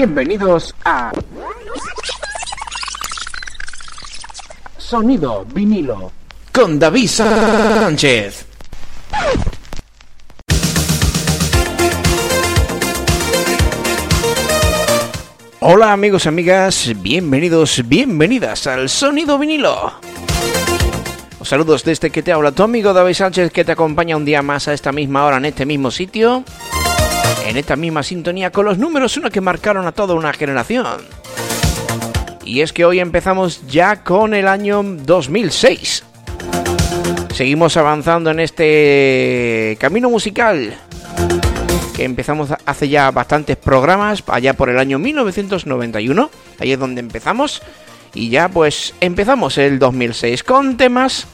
Bienvenidos 0.00 0.74
a 0.82 1.12
Sonido 4.78 5.44
vinilo 5.44 6.10
con 6.54 6.78
David 6.78 7.06
Sánchez. 7.06 8.46
Hola 15.60 15.92
amigos 15.92 16.26
amigas, 16.26 16.94
bienvenidos, 17.02 17.86
bienvenidas 17.86 18.66
al 18.66 18.88
Sonido 18.88 19.38
vinilo. 19.38 19.92
Os 21.38 21.46
saludos 21.46 21.84
desde 21.84 22.08
que 22.08 22.22
te 22.22 22.32
habla 22.32 22.52
tu 22.52 22.62
amigo 22.62 22.94
David 22.94 23.12
Sánchez 23.12 23.52
que 23.52 23.66
te 23.66 23.72
acompaña 23.72 24.16
un 24.16 24.24
día 24.24 24.40
más 24.40 24.66
a 24.66 24.72
esta 24.72 24.92
misma 24.92 25.26
hora 25.26 25.36
en 25.36 25.44
este 25.44 25.66
mismo 25.66 25.90
sitio 25.90 26.42
en 27.50 27.56
esta 27.56 27.74
misma 27.74 28.04
sintonía 28.04 28.52
con 28.52 28.64
los 28.64 28.78
números 28.78 29.16
uno 29.16 29.28
que 29.28 29.40
marcaron 29.40 29.84
a 29.84 29.90
toda 29.90 30.14
una 30.14 30.32
generación. 30.32 30.98
Y 32.44 32.60
es 32.60 32.72
que 32.72 32.84
hoy 32.84 33.00
empezamos 33.00 33.66
ya 33.66 34.04
con 34.04 34.34
el 34.34 34.46
año 34.46 34.84
2006. 34.84 36.04
Seguimos 37.34 37.76
avanzando 37.76 38.30
en 38.30 38.38
este 38.38 39.76
camino 39.80 40.08
musical 40.08 40.78
que 41.96 42.04
empezamos 42.04 42.50
hace 42.64 42.88
ya 42.88 43.10
bastantes 43.10 43.56
programas, 43.56 44.22
allá 44.28 44.54
por 44.54 44.70
el 44.70 44.78
año 44.78 45.00
1991, 45.00 46.30
ahí 46.60 46.72
es 46.72 46.78
donde 46.78 47.00
empezamos, 47.00 47.62
y 48.14 48.30
ya 48.30 48.48
pues 48.48 48.94
empezamos 49.00 49.58
el 49.58 49.80
2006 49.80 50.44
con 50.44 50.76
temas 50.76 51.26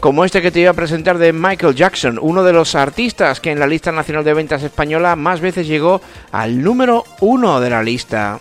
como 0.00 0.24
este 0.24 0.42
que 0.42 0.50
te 0.50 0.60
iba 0.60 0.70
a 0.70 0.74
presentar 0.74 1.18
de 1.18 1.32
Michael 1.32 1.74
Jackson, 1.74 2.18
uno 2.20 2.44
de 2.44 2.52
los 2.52 2.74
artistas 2.74 3.40
que 3.40 3.50
en 3.50 3.58
la 3.58 3.66
lista 3.66 3.92
nacional 3.92 4.24
de 4.24 4.34
ventas 4.34 4.62
española 4.62 5.16
más 5.16 5.40
veces 5.40 5.66
llegó 5.66 6.00
al 6.32 6.62
número 6.62 7.04
uno 7.20 7.60
de 7.60 7.70
la 7.70 7.82
lista. 7.82 8.40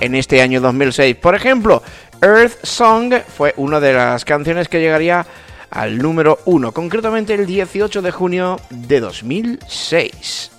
En 0.00 0.14
este 0.14 0.42
año 0.42 0.60
2006, 0.60 1.16
por 1.16 1.34
ejemplo, 1.34 1.82
Earth 2.20 2.64
Song 2.64 3.14
fue 3.36 3.54
una 3.56 3.80
de 3.80 3.92
las 3.92 4.24
canciones 4.24 4.68
que 4.68 4.80
llegaría 4.80 5.26
al 5.70 5.98
número 5.98 6.38
uno, 6.44 6.72
concretamente 6.72 7.34
el 7.34 7.46
18 7.46 8.02
de 8.02 8.10
junio 8.10 8.60
de 8.70 9.00
2006. 9.00 10.51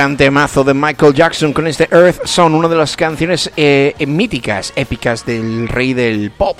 Gran 0.00 0.16
temazo 0.16 0.64
de 0.64 0.72
Michael 0.72 1.12
Jackson 1.12 1.52
con 1.52 1.66
este 1.66 1.86
Earth 1.92 2.24
Son, 2.24 2.54
una 2.54 2.68
de 2.68 2.74
las 2.74 2.96
canciones 2.96 3.52
eh, 3.54 3.94
míticas, 4.08 4.72
épicas 4.74 5.26
del 5.26 5.68
rey 5.68 5.92
del 5.92 6.30
pop. 6.30 6.56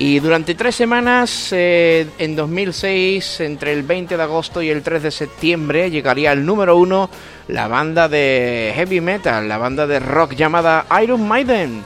Y 0.00 0.18
durante 0.18 0.56
tres 0.56 0.74
semanas, 0.74 1.50
eh, 1.52 2.08
en 2.18 2.34
2006, 2.34 3.42
entre 3.42 3.72
el 3.72 3.84
20 3.84 4.16
de 4.16 4.22
agosto 4.24 4.60
y 4.60 4.68
el 4.68 4.82
3 4.82 5.04
de 5.04 5.10
septiembre, 5.12 5.92
llegaría 5.92 6.32
al 6.32 6.44
número 6.44 6.76
uno 6.76 7.08
la 7.46 7.68
banda 7.68 8.08
de 8.08 8.72
heavy 8.74 9.00
metal, 9.00 9.48
la 9.48 9.58
banda 9.58 9.86
de 9.86 10.00
rock 10.00 10.34
llamada 10.34 10.84
Iron 11.00 11.28
Maiden, 11.28 11.84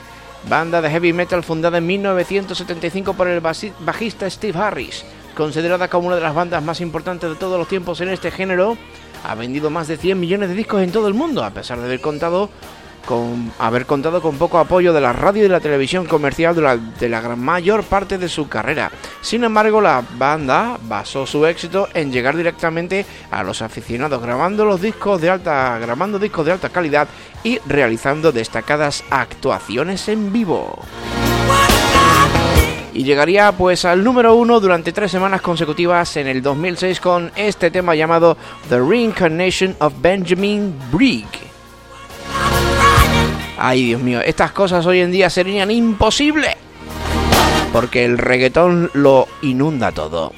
banda 0.48 0.81
de 0.81 0.90
heavy 0.90 1.12
metal 1.12 1.42
fundada 1.42 1.78
en 1.78 1.87
1975 1.87 3.14
por 3.14 3.28
el 3.28 3.40
bajista 3.40 4.28
Steve 4.28 4.58
Harris, 4.58 5.04
considerada 5.37 5.88
como 5.88 6.06
una 6.06 6.16
de 6.16 6.22
las 6.22 6.34
bandas 6.34 6.62
más 6.62 6.81
importantes 6.81 7.28
de 7.28 7.37
todos 7.37 7.58
los 7.58 7.69
tiempos 7.69 8.00
en 8.00 8.08
este 8.08 8.31
género. 8.31 8.76
Ha 9.25 9.34
vendido 9.34 9.69
más 9.69 9.87
de 9.87 9.96
100 9.96 10.19
millones 10.19 10.48
de 10.48 10.54
discos 10.54 10.82
en 10.82 10.92
todo 10.92 11.06
el 11.08 11.14
mundo, 11.14 11.44
a 11.44 11.50
pesar 11.50 11.78
de 11.78 11.84
haber 11.84 12.00
contado 12.00 12.48
con 13.06 13.52
haber 13.58 13.87
contado 13.87 14.20
con 14.23 14.37
poco 14.37 14.58
apoyo 14.58 14.93
de 14.93 15.00
la 15.00 15.12
radio 15.12 15.41
y 15.41 15.43
de 15.44 15.49
la 15.49 15.61
televisión 15.61 16.06
comercial 16.06 16.55
durante 16.55 17.08
la 17.08 17.20
gran 17.20 17.41
mayor 17.41 17.85
parte 17.85 18.19
de 18.19 18.29
su 18.29 18.49
carrera. 18.49 18.91
Sin 19.20 19.44
embargo, 19.44 19.81
la 19.81 20.02
banda 20.17 20.79
basó 20.82 21.26
su 21.26 21.47
éxito 21.47 21.88
en 21.94 22.12
llegar 22.12 22.37
directamente 22.37 23.06
a 23.31 23.43
los 23.43 23.62
aficionados, 23.62 24.23
grabando 24.23 24.64
los 24.64 24.81
discos 24.81 25.20
de 25.20 25.31
alta, 25.31 25.79
grabando 25.79 26.19
discos 26.19 26.47
de 26.47 26.52
alta 26.52 26.69
calidad 26.69 27.08
y 27.43 27.58
realizando 27.67 28.32
destacadas 28.32 29.05
actuaciones 29.11 30.08
en 30.08 30.32
vivo. 30.32 30.79
Y 32.93 33.05
llegaría 33.05 33.52
pues 33.52 33.85
al 33.85 34.02
número 34.02 34.35
uno 34.35 34.61
durante 34.61 34.93
tres 34.93 35.11
semanas 35.11 35.41
consecutivas 35.41 36.17
en 36.17 36.26
el 36.26 36.43
2006 36.43 37.00
con 37.00 37.31
este 37.37 37.70
tema 37.70 37.94
llamado 37.94 38.37
The 38.69 38.81
Reincarnation 38.81 39.76
of 39.79 39.94
Benjamin 40.00 40.75
Brigg. 40.91 41.50
Ay, 43.62 43.84
Dios 43.84 44.00
mío, 44.00 44.22
estas 44.22 44.52
cosas 44.52 44.86
hoy 44.86 45.00
en 45.00 45.12
día 45.12 45.28
serían 45.28 45.70
imposibles. 45.70 46.54
Porque 47.74 48.06
el 48.06 48.16
reggaetón 48.16 48.90
lo 48.94 49.28
inunda 49.42 49.92
todo. 49.92 50.32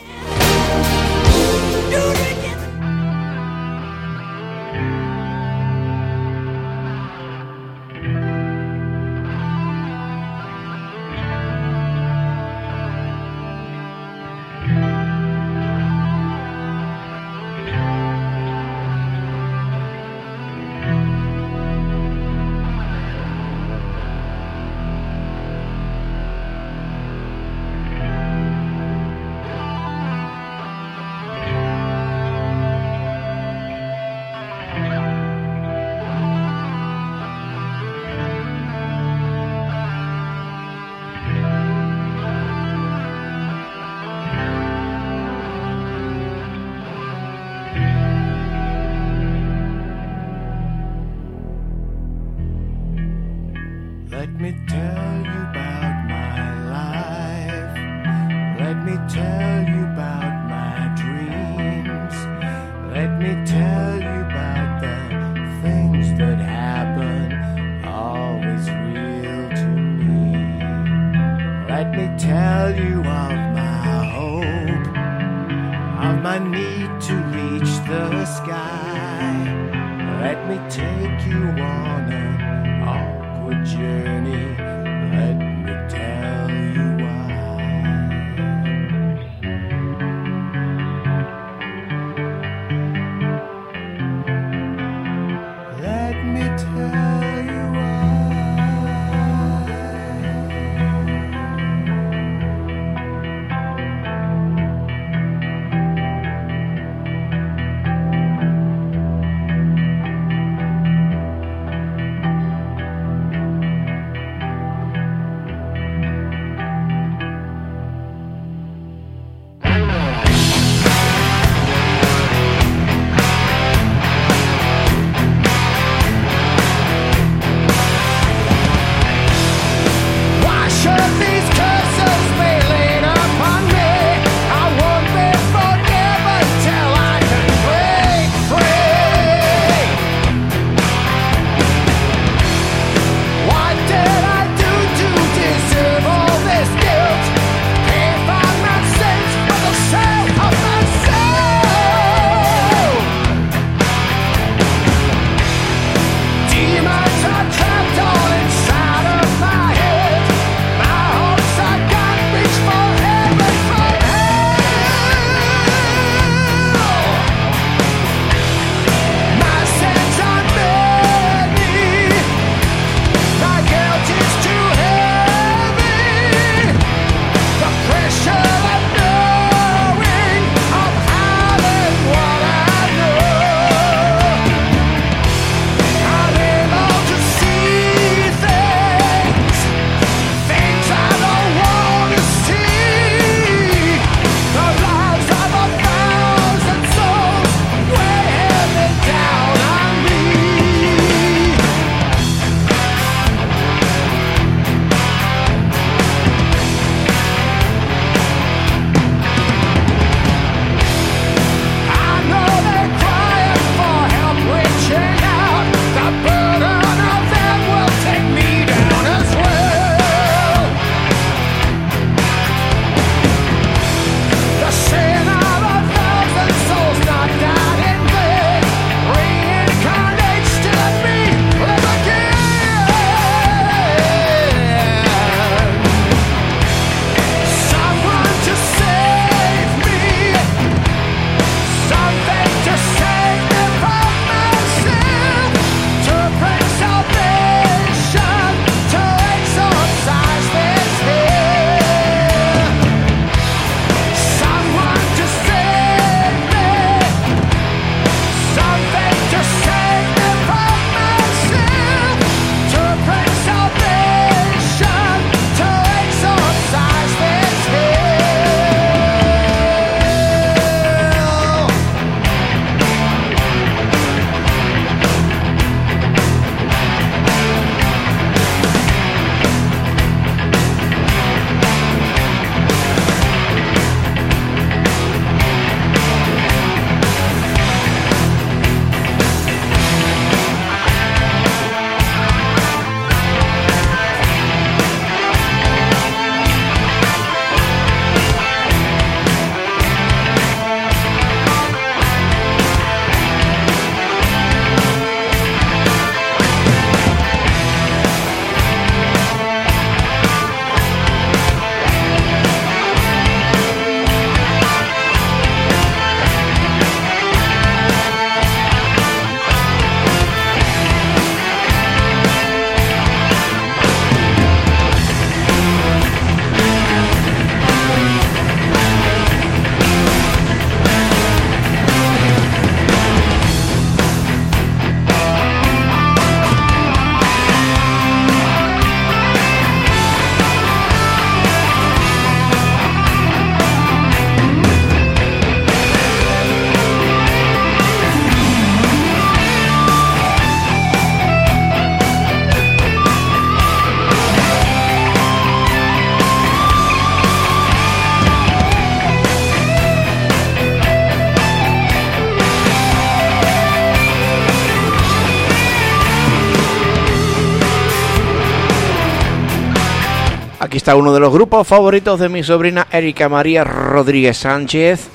Está 370.93 370.99
uno 370.99 371.15
de 371.15 371.21
los 371.21 371.33
grupos 371.33 371.67
favoritos 371.67 372.21
de 372.21 372.29
mi 372.29 372.43
sobrina 372.43 372.87
Erika 372.91 373.27
María 373.27 373.65
Rodríguez 373.65 374.37
Sánchez. 374.37 375.09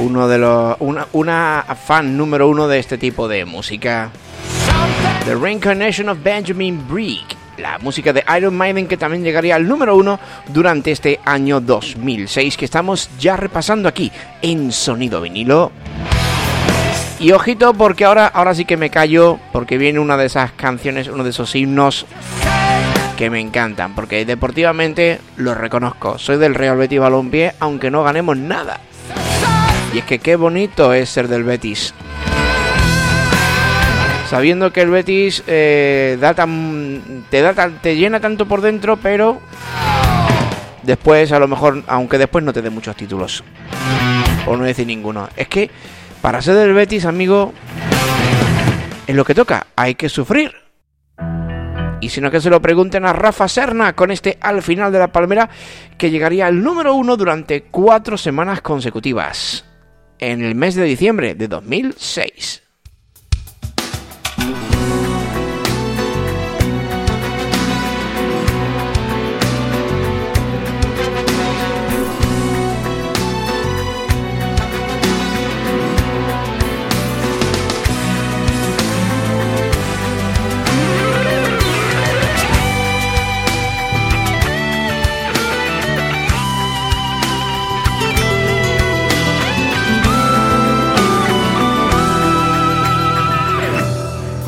Uno 0.00 0.28
de 0.28 0.36
los, 0.36 0.76
una, 1.12 1.64
fan 1.82 2.14
número 2.14 2.46
uno 2.46 2.68
de 2.68 2.78
este 2.78 2.98
tipo 2.98 3.26
de 3.26 3.46
música. 3.46 4.10
The 5.24 5.34
Reincarnation 5.34 6.10
of 6.10 6.18
Benjamin 6.22 6.86
Brick, 6.86 7.24
la 7.56 7.78
música 7.78 8.12
de 8.12 8.22
Iron 8.36 8.54
Maiden 8.54 8.86
que 8.86 8.98
también 8.98 9.24
llegaría 9.24 9.54
al 9.56 9.66
número 9.66 9.96
uno 9.96 10.20
durante 10.48 10.90
este 10.90 11.20
año 11.24 11.62
2006 11.62 12.58
que 12.58 12.66
estamos 12.66 13.08
ya 13.18 13.34
repasando 13.34 13.88
aquí 13.88 14.12
en 14.42 14.72
Sonido 14.72 15.22
Vinilo. 15.22 15.72
Y 17.18 17.32
ojito 17.32 17.72
porque 17.72 18.04
ahora, 18.04 18.26
ahora 18.26 18.54
sí 18.54 18.66
que 18.66 18.76
me 18.76 18.90
callo 18.90 19.38
porque 19.52 19.78
viene 19.78 20.00
una 20.00 20.18
de 20.18 20.26
esas 20.26 20.52
canciones, 20.52 21.08
uno 21.08 21.24
de 21.24 21.30
esos 21.30 21.54
himnos 21.54 22.04
que 23.16 23.30
me 23.30 23.40
encantan, 23.40 23.94
porque 23.94 24.24
deportivamente 24.24 25.20
lo 25.36 25.54
reconozco. 25.54 26.18
Soy 26.18 26.36
del 26.36 26.54
Real 26.54 26.76
Betis 26.76 27.00
Balompié, 27.00 27.54
aunque 27.58 27.90
no 27.90 28.04
ganemos 28.04 28.36
nada. 28.36 28.78
Y 29.94 29.98
es 29.98 30.04
que 30.04 30.18
qué 30.18 30.36
bonito 30.36 30.92
es 30.92 31.08
ser 31.08 31.26
del 31.26 31.42
Betis. 31.42 31.94
Sabiendo 34.28 34.70
que 34.72 34.82
el 34.82 34.90
Betis 34.90 35.42
eh, 35.46 36.18
da 36.20 36.34
tan, 36.34 37.24
te, 37.30 37.40
da 37.40 37.54
te 37.54 37.96
llena 37.96 38.20
tanto 38.20 38.46
por 38.46 38.60
dentro, 38.60 38.98
pero 38.98 39.40
después 40.82 41.32
a 41.32 41.38
lo 41.38 41.48
mejor, 41.48 41.82
aunque 41.86 42.18
después 42.18 42.44
no 42.44 42.52
te 42.52 42.60
dé 42.60 42.68
muchos 42.68 42.96
títulos. 42.96 43.42
O 44.46 44.56
no 44.56 44.64
decir 44.64 44.86
ninguno. 44.86 45.28
Es 45.36 45.48
que 45.48 45.70
para 46.20 46.42
ser 46.42 46.54
del 46.56 46.74
Betis, 46.74 47.06
amigo, 47.06 47.54
en 49.06 49.16
lo 49.16 49.24
que 49.24 49.34
toca, 49.34 49.68
hay 49.74 49.94
que 49.94 50.08
sufrir. 50.08 50.65
Y 52.00 52.10
si 52.10 52.20
no 52.20 52.30
que 52.30 52.40
se 52.40 52.50
lo 52.50 52.60
pregunten 52.60 53.06
a 53.06 53.12
Rafa 53.12 53.48
Serna 53.48 53.94
con 53.94 54.10
este 54.10 54.38
al 54.40 54.62
final 54.62 54.92
de 54.92 54.98
la 54.98 55.12
palmera 55.12 55.48
que 55.96 56.10
llegaría 56.10 56.46
al 56.46 56.62
número 56.62 56.94
uno 56.94 57.16
durante 57.16 57.62
cuatro 57.62 58.18
semanas 58.18 58.60
consecutivas. 58.60 59.64
En 60.18 60.42
el 60.42 60.54
mes 60.54 60.74
de 60.74 60.84
diciembre 60.84 61.34
de 61.34 61.48
2006. 61.48 62.65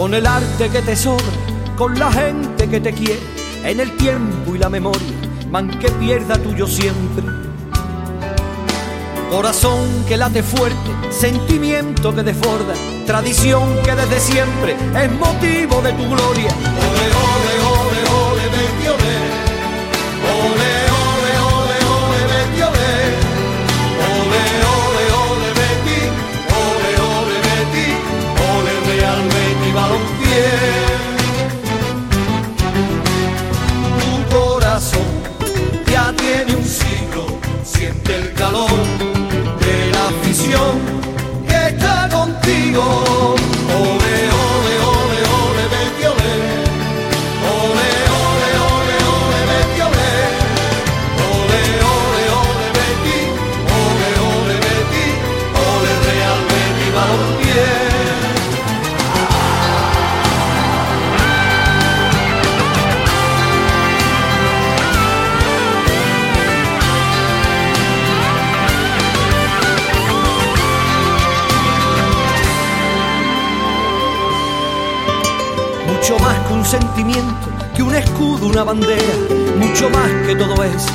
Con 0.09 0.15
el 0.15 0.27
arte 0.27 0.71
que 0.71 0.81
te 0.81 0.97
sobra, 0.97 1.27
con 1.77 1.99
la 1.99 2.11
gente 2.11 2.67
que 2.67 2.81
te 2.81 2.95
quiere, 2.95 3.21
en 3.63 3.79
el 3.79 3.95
tiempo 3.99 4.55
y 4.55 4.59
la 4.59 4.71
memoria, 4.71 5.07
man 5.51 5.69
que 5.69 5.91
pierda 5.91 6.39
tuyo 6.39 6.67
siempre. 6.67 7.25
Corazón 9.31 10.07
que 10.09 10.17
late 10.17 10.43
fuerte, 10.43 10.91
sentimiento 11.11 12.15
que 12.15 12.23
desborda, 12.23 12.73
tradición 13.07 13.83
que 13.85 13.95
desde 13.95 14.19
siempre 14.19 14.77
es 14.95 15.13
motivo 15.13 15.83
de 15.83 15.93
tu 15.93 16.09
gloria. 16.09 16.55
siente 37.89 38.17
el 38.17 38.33
calor 38.35 38.71
de 39.61 39.91
la 39.93 40.09
afición 40.09 40.79
que 41.49 41.69
está 41.69 42.09
contigo. 42.11 43.38
Sentimiento 76.69 77.49
que 77.75 77.83
un 77.83 77.95
escudo, 77.95 78.47
una 78.47 78.63
bandera, 78.63 79.15
mucho 79.57 79.89
más 79.89 80.11
que 80.27 80.37
todo 80.37 80.63
eso, 80.63 80.91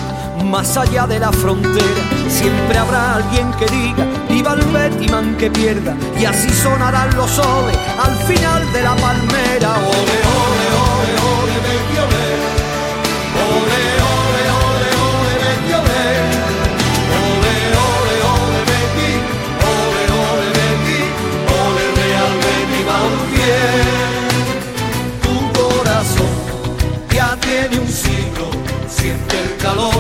más 0.46 0.78
allá 0.78 1.08
de 1.08 1.20
la 1.20 1.32
frontera. 1.32 2.04
Siempre 2.30 2.78
habrá 2.78 3.16
alguien 3.16 3.52
que 3.54 3.66
diga, 3.66 4.06
viva 4.30 4.54
el 4.54 4.62
Betiman 4.66 5.36
que 5.36 5.50
pierda, 5.50 5.98
y 6.20 6.26
así 6.26 6.50
sonarán 6.52 7.16
los 7.16 7.32
soles 7.32 7.78
al 7.98 8.16
final 8.28 8.72
de 8.72 8.84
la 8.84 8.96
palmera. 8.96 9.74
Calor 29.64 29.93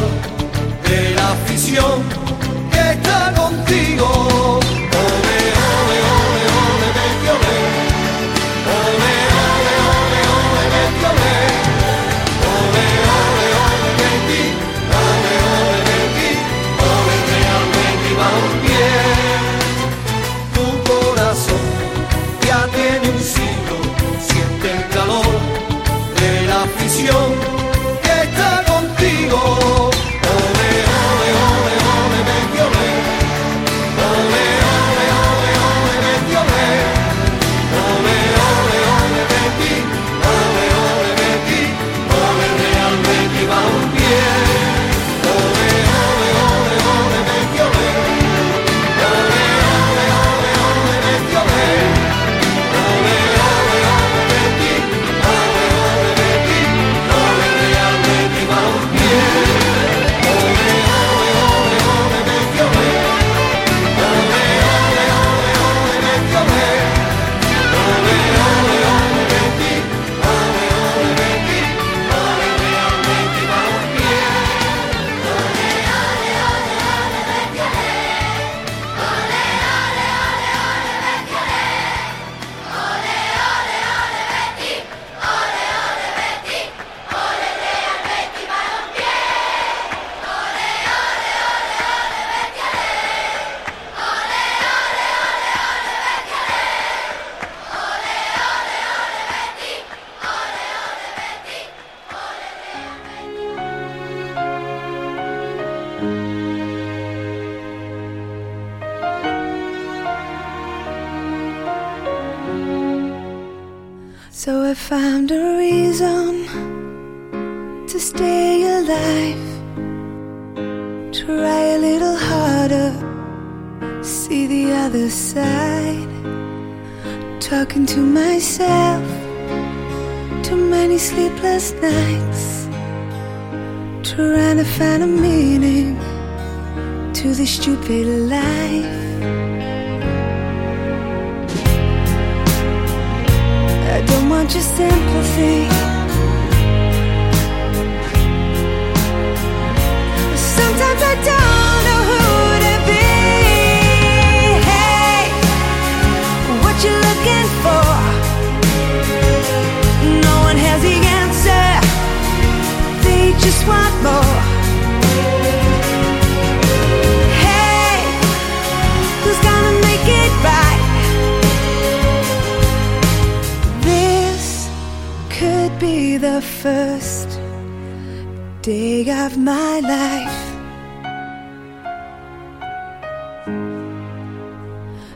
of 179.25 179.37
my 179.37 179.79
life. 179.79 180.39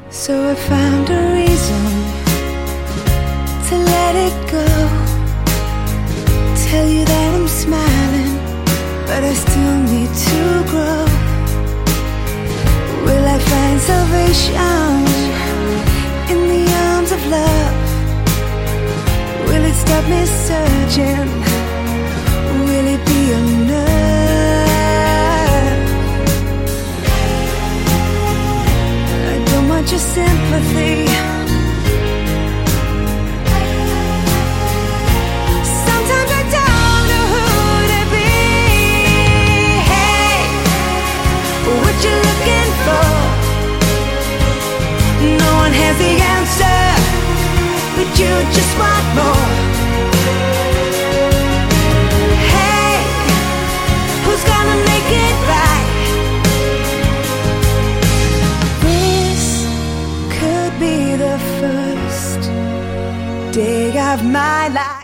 So 0.09 0.33
I 0.51 0.55
found 0.55 1.09
a 1.09 1.21
reason 1.39 1.83
to 3.67 3.75
let 3.93 4.13
it 4.27 4.37
go. 4.55 4.67
Tell 6.67 6.87
you 6.95 7.03
that 7.11 7.29
I'm 7.35 7.47
smiling, 7.63 8.33
but 9.07 9.21
I 9.31 9.33
still 9.45 9.77
need 9.91 10.11
to 10.27 10.41
grow. 10.71 11.03
Will 13.05 13.25
I 13.35 13.39
find 13.51 13.77
salvation 13.91 15.03
in 16.31 16.39
the 16.53 16.63
arms 16.87 17.11
of 17.11 17.21
love? 17.35 17.75
Will 19.47 19.65
it 19.69 19.77
stop 19.83 20.03
me 20.13 20.21
searching? 20.47 21.46
Your 29.97 30.05
sympathy. 30.05 31.07
Sometimes 35.85 36.31
I 36.39 36.43
don't 36.55 37.03
know 37.11 37.25
who 37.33 37.45
to 37.93 38.01
be. 38.13 38.31
Hey, 39.91 40.35
what 41.81 41.95
you 42.05 42.13
looking 42.27 42.71
for? 42.85 43.09
No 45.41 45.49
one 45.63 45.73
has 45.81 45.95
the 46.03 46.13
answer, 46.35 46.79
but 47.95 48.07
you 48.19 48.31
just 48.55 48.73
want 48.77 49.05
more. 49.15 49.76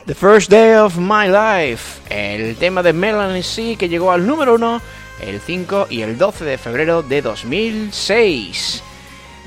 The 0.05 0.15
First 0.15 0.49
Day 0.49 0.75
of 0.75 0.97
My 0.97 1.27
Life, 1.29 2.01
el 2.09 2.57
tema 2.57 2.83
de 2.83 2.91
Melanie 2.91 3.41
C 3.41 3.77
que 3.77 3.87
llegó 3.87 4.11
al 4.11 4.27
número 4.27 4.55
1 4.55 4.81
el 5.21 5.39
5 5.39 5.87
y 5.89 6.01
el 6.01 6.17
12 6.17 6.43
de 6.43 6.57
febrero 6.57 7.03
de 7.03 7.21
2006. 7.21 8.83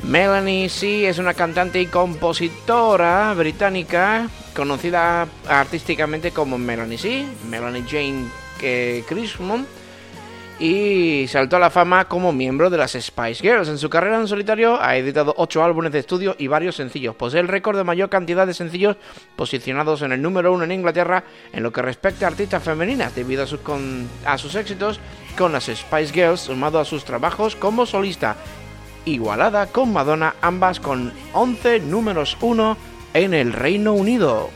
Melanie 0.05 0.71
C 0.71 1.07
es 1.07 1.19
una 1.19 1.35
cantante 1.35 1.79
y 1.81 1.87
compositora 1.87 3.35
británica 3.35 4.31
conocida 4.55 5.29
artísticamente 5.47 6.31
como 6.31 6.57
Melanie 6.57 6.97
C, 6.97 7.27
Melanie 7.51 7.85
Jane 7.87 8.25
eh, 8.63 9.05
y 10.59 11.27
saltó 11.29 11.57
a 11.57 11.61
la 11.61 11.69
fama 11.71 12.07
como 12.07 12.33
miembro 12.33 12.71
de 12.71 12.79
las 12.79 12.93
Spice 12.93 13.43
Girls. 13.43 13.69
En 13.69 13.77
su 13.77 13.91
carrera 13.91 14.19
en 14.19 14.27
solitario 14.27 14.81
ha 14.81 14.97
editado 14.97 15.35
8 15.37 15.63
álbumes 15.63 15.93
de 15.93 15.99
estudio 15.99 16.35
y 16.39 16.47
varios 16.47 16.77
sencillos. 16.77 17.15
Posee 17.15 17.41
el 17.41 17.49
récord 17.49 17.77
de 17.77 17.85
mayor 17.85 18.09
cantidad 18.09 18.47
de 18.47 18.55
sencillos 18.55 18.97
posicionados 19.37 20.01
en 20.01 20.13
el 20.13 20.23
número 20.23 20.53
1 20.55 20.65
en 20.65 20.73
Inglaterra 20.73 21.25
en 21.53 21.63
lo 21.63 21.73
que 21.73 21.83
respecta 21.83 22.25
a 22.25 22.29
artistas 22.31 22.63
femeninas, 22.63 23.15
debido 23.15 23.43
a 23.43 23.47
sus, 23.47 23.61
con- 23.61 24.09
a 24.25 24.39
sus 24.39 24.55
éxitos 24.55 24.99
con 25.37 25.53
las 25.53 25.65
Spice 25.65 26.13
Girls, 26.13 26.41
sumado 26.41 26.79
a 26.81 26.87
sus 26.87 27.05
trabajos 27.05 27.55
como 27.55 27.85
solista. 27.85 28.37
Igualada 29.05 29.67
con 29.67 29.93
Madonna, 29.93 30.37
ambas 30.41 30.81
con 30.81 31.13
11 31.35 31.81
números 31.81 32.37
1 32.41 32.77
en 33.13 33.35
el 33.35 33.53
Reino 33.53 33.93
Unido. 33.93 34.49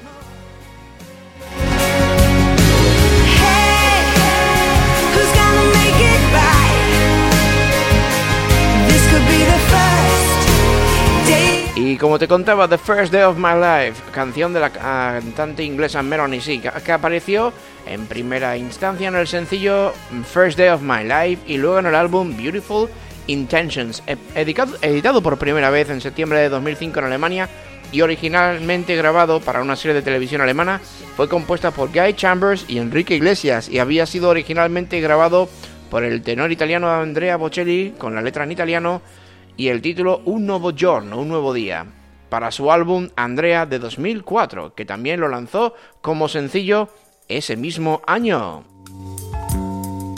Y 11.91 11.97
como 11.97 12.21
te 12.21 12.29
contaba, 12.29 12.69
The 12.69 12.79
First 12.79 13.13
Day 13.13 13.25
of 13.25 13.37
My 13.37 13.55
Life, 13.61 14.01
canción 14.13 14.53
de 14.53 14.61
la 14.61 14.71
cantante 14.71 15.65
inglesa 15.65 16.05
Melanie 16.05 16.41
C, 16.41 16.61
que 16.61 16.93
apareció 16.93 17.53
en 17.85 18.07
primera 18.07 18.57
instancia 18.57 19.09
en 19.09 19.17
el 19.17 19.27
sencillo 19.27 19.93
First 20.33 20.57
Day 20.57 20.69
of 20.69 20.83
My 20.83 21.03
Life 21.03 21.43
y 21.49 21.57
luego 21.57 21.81
en 21.81 21.87
el 21.87 21.97
álbum 21.97 22.37
Beautiful 22.37 22.89
Intentions, 23.27 24.05
e- 24.07 24.17
editado 24.37 25.21
por 25.21 25.37
primera 25.37 25.69
vez 25.71 25.91
en 25.91 26.01
septiembre 26.01 26.39
de 26.39 26.49
2005 26.49 27.01
en 27.01 27.05
Alemania 27.07 27.49
y 27.91 28.03
originalmente 28.03 28.95
grabado 28.95 29.41
para 29.41 29.61
una 29.61 29.75
serie 29.75 29.95
de 29.95 30.03
televisión 30.03 30.43
alemana, 30.43 30.81
fue 31.17 31.29
compuesta 31.29 31.73
por 31.73 31.91
Guy 31.91 32.15
Chambers 32.15 32.67
y 32.69 32.79
Enrique 32.79 33.17
Iglesias 33.17 33.69
y 33.69 33.81
había 33.81 34.07
sido 34.07 34.29
originalmente 34.29 35.01
grabado 35.01 35.49
por 35.91 36.05
el 36.05 36.23
tenor 36.23 36.53
italiano 36.53 36.89
Andrea 36.89 37.37
Bocelli 37.37 37.95
con 37.99 38.15
la 38.15 38.23
letra 38.23 38.45
en 38.45 38.53
italiano 38.53 39.03
y 39.61 39.69
el 39.69 39.83
título 39.83 40.23
Un 40.25 40.47
nuevo 40.47 40.75
giorno, 40.75 41.21
un 41.21 41.29
nuevo 41.29 41.53
día, 41.53 41.85
para 42.31 42.51
su 42.51 42.73
álbum 42.73 43.11
Andrea 43.15 43.67
de 43.67 43.79
2004, 43.79 44.75
que 44.75 44.87
también 44.87 45.21
lo 45.21 45.29
lanzó 45.29 45.75
como 46.01 46.29
sencillo 46.29 46.89
ese 47.29 47.59
mismo 47.59 48.01
año. 48.07 48.65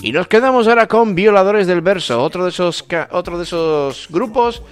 Y 0.00 0.12
nos 0.12 0.28
quedamos 0.28 0.68
ahora 0.68 0.86
con 0.86 1.16
Violadores 1.16 1.66
del 1.66 1.80
Verso, 1.80 2.22
otro 2.22 2.44
de 2.44 2.50
esos, 2.50 2.86
otro 3.10 3.36
de 3.36 3.42
esos 3.42 4.06
grupos 4.10 4.62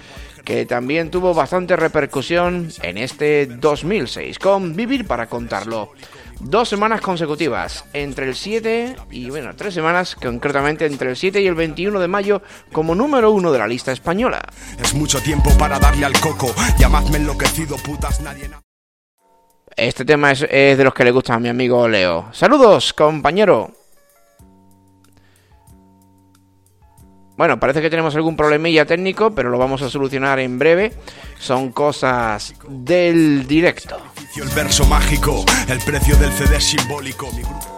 que 0.45 0.65
también 0.65 1.11
tuvo 1.11 1.33
bastante 1.33 1.75
repercusión 1.75 2.69
en 2.81 2.97
este 2.97 3.47
2006, 3.47 4.39
con 4.39 4.73
Vivir 4.73 5.05
para 5.05 5.27
contarlo. 5.27 5.91
Dos 6.43 6.69
semanas 6.69 7.01
consecutivas, 7.01 7.85
entre 7.93 8.25
el 8.27 8.35
7 8.35 8.95
y, 9.11 9.29
bueno, 9.29 9.55
tres 9.55 9.73
semanas 9.73 10.15
concretamente 10.15 10.85
entre 10.85 11.09
el 11.11 11.15
7 11.15 11.39
y 11.41 11.47
el 11.47 11.55
21 11.55 11.99
de 11.99 12.07
mayo 12.07 12.41
como 12.71 12.95
número 12.95 13.31
uno 13.31 13.51
de 13.51 13.59
la 13.59 13.67
lista 13.67 13.91
española. 13.91 14.41
Es 14.81 14.93
mucho 14.93 15.21
tiempo 15.21 15.51
para 15.57 15.79
darle 15.79 16.05
al 16.05 16.19
coco. 16.19 16.53
Llamadme 16.79 17.17
enloquecido, 17.19 17.77
putas, 17.77 18.19
nadie. 18.21 18.49
na- 18.49 18.59
Este 19.77 20.03
tema 20.03 20.31
es, 20.31 20.41
es 20.49 20.77
de 20.77 20.83
los 20.83 20.93
que 20.93 21.03
le 21.05 21.11
gusta 21.11 21.35
a 21.35 21.39
mi 21.39 21.47
amigo 21.47 21.87
Leo. 21.87 22.27
Saludos, 22.33 22.91
compañero. 22.93 23.71
Bueno, 27.37 27.59
parece 27.59 27.81
que 27.81 27.89
tenemos 27.89 28.13
algún 28.15 28.35
problemilla 28.35 28.85
técnico, 28.85 29.33
pero 29.33 29.49
lo 29.49 29.57
vamos 29.57 29.81
a 29.81 29.89
solucionar 29.89 30.39
en 30.39 30.59
breve. 30.59 30.91
Son 31.39 31.71
cosas 31.71 32.53
del 32.67 33.47
directo. 33.47 33.97
El 34.35 34.49
verso 34.49 34.85
mágico, 34.85 35.43
el 35.67 35.79
precio 35.79 36.15
del 36.17 36.31
CD 36.31 36.59
simbólico. 36.59 37.31
Mi 37.33 37.41
grupo- 37.43 37.70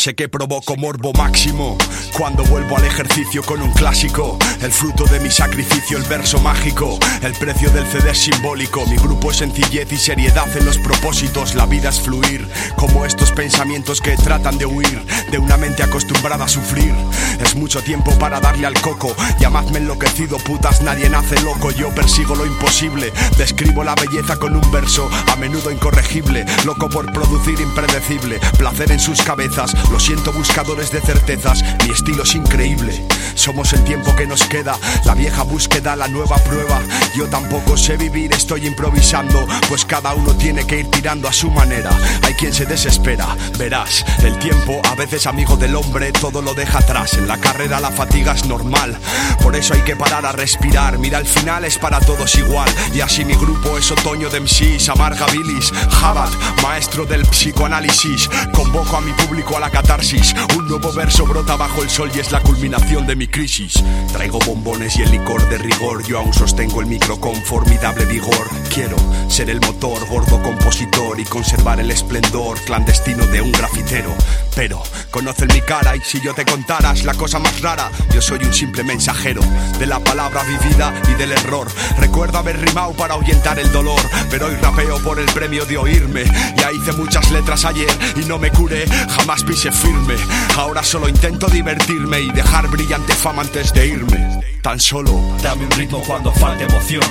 Sé 0.00 0.14
que 0.14 0.30
provoco 0.30 0.76
morbo 0.76 1.12
máximo 1.12 1.76
cuando 2.16 2.42
vuelvo 2.44 2.78
al 2.78 2.86
ejercicio 2.86 3.42
con 3.42 3.60
un 3.60 3.70
clásico. 3.72 4.38
El 4.62 4.72
fruto 4.72 5.04
de 5.04 5.20
mi 5.20 5.30
sacrificio, 5.30 5.98
el 5.98 6.04
verso 6.04 6.40
mágico. 6.40 6.98
El 7.20 7.34
precio 7.34 7.68
del 7.70 7.86
CD 7.86 8.12
es 8.12 8.18
simbólico. 8.18 8.86
Mi 8.86 8.96
grupo 8.96 9.30
es 9.30 9.36
sencillez 9.36 9.92
y 9.92 9.98
seriedad 9.98 10.48
en 10.56 10.64
los 10.64 10.78
propósitos. 10.78 11.54
La 11.54 11.66
vida 11.66 11.90
es 11.90 12.00
fluir, 12.00 12.48
como 12.76 13.04
estos 13.04 13.30
pensamientos 13.32 14.00
que 14.00 14.16
tratan 14.16 14.56
de 14.56 14.64
huir 14.64 15.04
de 15.30 15.38
una 15.38 15.58
mente 15.58 15.82
acostumbrada 15.82 16.46
a 16.46 16.48
sufrir. 16.48 16.94
Es 17.38 17.54
mucho 17.54 17.82
tiempo 17.82 18.10
para 18.18 18.40
darle 18.40 18.66
al 18.66 18.80
coco. 18.80 19.14
Llamadme 19.38 19.80
enloquecido, 19.80 20.38
putas, 20.38 20.80
nadie 20.80 21.10
nace 21.10 21.38
loco. 21.42 21.72
Yo 21.72 21.90
persigo 21.94 22.34
lo 22.34 22.46
imposible. 22.46 23.12
Describo 23.36 23.84
la 23.84 23.94
belleza 23.96 24.36
con 24.38 24.56
un 24.56 24.72
verso, 24.72 25.10
a 25.30 25.36
menudo 25.36 25.70
incorregible. 25.70 26.46
Loco 26.64 26.88
por 26.88 27.12
producir 27.12 27.60
impredecible. 27.60 28.40
Placer 28.56 28.92
en 28.92 29.00
sus 29.00 29.20
cabezas. 29.20 29.74
Lo 29.90 29.98
siento, 29.98 30.32
buscadores 30.32 30.92
de 30.92 31.00
certezas. 31.00 31.64
Mi 31.84 31.92
estilo 31.92 32.22
es 32.22 32.34
increíble. 32.34 33.04
Somos 33.34 33.72
el 33.72 33.82
tiempo 33.84 34.14
que 34.14 34.26
nos 34.26 34.44
queda. 34.44 34.76
La 35.04 35.14
vieja 35.14 35.42
búsqueda, 35.42 35.96
la 35.96 36.08
nueva 36.08 36.36
prueba. 36.38 36.80
Yo 37.16 37.26
tampoco 37.26 37.76
sé 37.76 37.96
vivir, 37.96 38.32
estoy 38.32 38.66
improvisando. 38.66 39.46
Pues 39.68 39.84
cada 39.84 40.14
uno 40.14 40.34
tiene 40.34 40.66
que 40.66 40.80
ir 40.80 40.90
tirando 40.90 41.28
a 41.28 41.32
su 41.32 41.50
manera. 41.50 41.90
Hay 42.22 42.34
quien 42.34 42.52
se 42.52 42.66
desespera. 42.66 43.36
Verás, 43.58 44.04
el 44.22 44.38
tiempo, 44.38 44.80
a 44.90 44.94
veces 44.94 45.26
amigo 45.26 45.56
del 45.56 45.74
hombre, 45.74 46.12
todo 46.12 46.42
lo 46.42 46.54
deja 46.54 46.78
atrás. 46.78 47.14
En 47.14 47.26
la 47.26 47.38
carrera 47.38 47.80
la 47.80 47.90
fatiga 47.90 48.32
es 48.32 48.46
normal. 48.46 48.98
Por 49.42 49.56
eso 49.56 49.74
hay 49.74 49.80
que 49.82 49.96
parar 49.96 50.26
a 50.26 50.32
respirar. 50.32 50.98
Mira, 50.98 51.18
al 51.18 51.26
final 51.26 51.64
es 51.64 51.78
para 51.78 52.00
todos 52.00 52.34
igual. 52.36 52.68
Y 52.94 53.00
así 53.00 53.24
mi 53.24 53.34
grupo 53.34 53.78
es 53.78 53.90
otoño 53.90 54.28
de 54.30 54.40
MCs, 54.40 54.88
amarga 54.88 55.26
bilis. 55.26 55.72
Jabat, 56.00 56.30
maestro 56.62 57.04
del 57.06 57.22
psicoanálisis. 57.22 58.28
Convoco 58.52 58.96
a 58.96 59.00
mi 59.00 59.12
público 59.12 59.56
a 59.56 59.60
la 59.60 59.70
catarsis. 59.80 60.34
Un 60.56 60.68
nuevo 60.68 60.92
verso 60.92 61.24
brota 61.24 61.56
bajo 61.56 61.82
el 61.82 61.88
sol 61.88 62.10
y 62.14 62.18
es 62.18 62.32
la 62.32 62.40
culminación 62.40 63.06
de 63.06 63.16
mi 63.16 63.28
crisis. 63.28 63.82
Traigo 64.12 64.38
bombones 64.40 64.96
y 64.98 65.02
el 65.02 65.10
licor 65.10 65.48
de 65.48 65.56
rigor. 65.56 66.04
Yo 66.06 66.18
aún 66.18 66.34
sostengo 66.34 66.80
el 66.80 66.86
micro 66.86 67.18
con 67.18 67.34
formidable 67.34 68.04
vigor. 68.04 68.50
Quiero 68.72 68.96
ser 69.28 69.48
el 69.48 69.60
motor, 69.60 70.06
gordo 70.06 70.42
compositor 70.42 71.18
y 71.18 71.24
conservar 71.24 71.80
el 71.80 71.90
esplendor 71.90 72.60
clandestino 72.60 73.26
de 73.26 73.40
un 73.40 73.52
grafitero. 73.52 74.14
Pero 74.54 74.82
conocen 75.10 75.48
mi 75.54 75.62
cara 75.62 75.96
y 75.96 76.00
si 76.00 76.20
yo 76.20 76.34
te 76.34 76.44
contaras 76.44 77.04
la 77.04 77.14
cosa 77.14 77.38
más 77.38 77.60
rara, 77.62 77.90
yo 78.12 78.20
soy 78.20 78.44
un 78.44 78.52
simple 78.52 78.84
mensajero 78.84 79.40
de 79.78 79.86
la 79.86 80.00
palabra 80.00 80.42
vivida 80.42 80.92
y 81.10 81.14
del 81.14 81.32
error. 81.32 81.68
Recuerdo 81.98 82.38
haber 82.38 82.60
rimado 82.60 82.92
para 82.92 83.14
ahuyentar 83.14 83.58
el 83.58 83.72
dolor, 83.72 84.00
pero 84.30 84.46
hoy 84.46 84.56
rapeo 84.56 84.98
por 85.02 85.18
el 85.18 85.26
premio 85.26 85.64
de 85.64 85.78
oírme. 85.78 86.24
Ya 86.56 86.70
hice 86.72 86.92
muchas 86.92 87.30
letras 87.30 87.64
ayer 87.64 87.90
y 88.16 88.26
no 88.26 88.38
me 88.38 88.50
curé, 88.50 88.86
jamás 89.08 89.42
firme. 89.68 90.14
Ahora 90.56 90.82
solo 90.82 91.06
intento 91.06 91.46
divertirme 91.48 92.20
y 92.20 92.30
dejar 92.30 92.68
brillante 92.68 93.12
fama 93.12 93.42
antes 93.42 93.74
de 93.74 93.88
irme. 93.88 94.40
Tan 94.62 94.80
solo 94.80 95.20
Dame 95.42 95.64
un 95.64 95.70
ritmo 95.72 96.02
cuando 96.06 96.32
falte 96.32 96.64
emoción. 96.64 97.02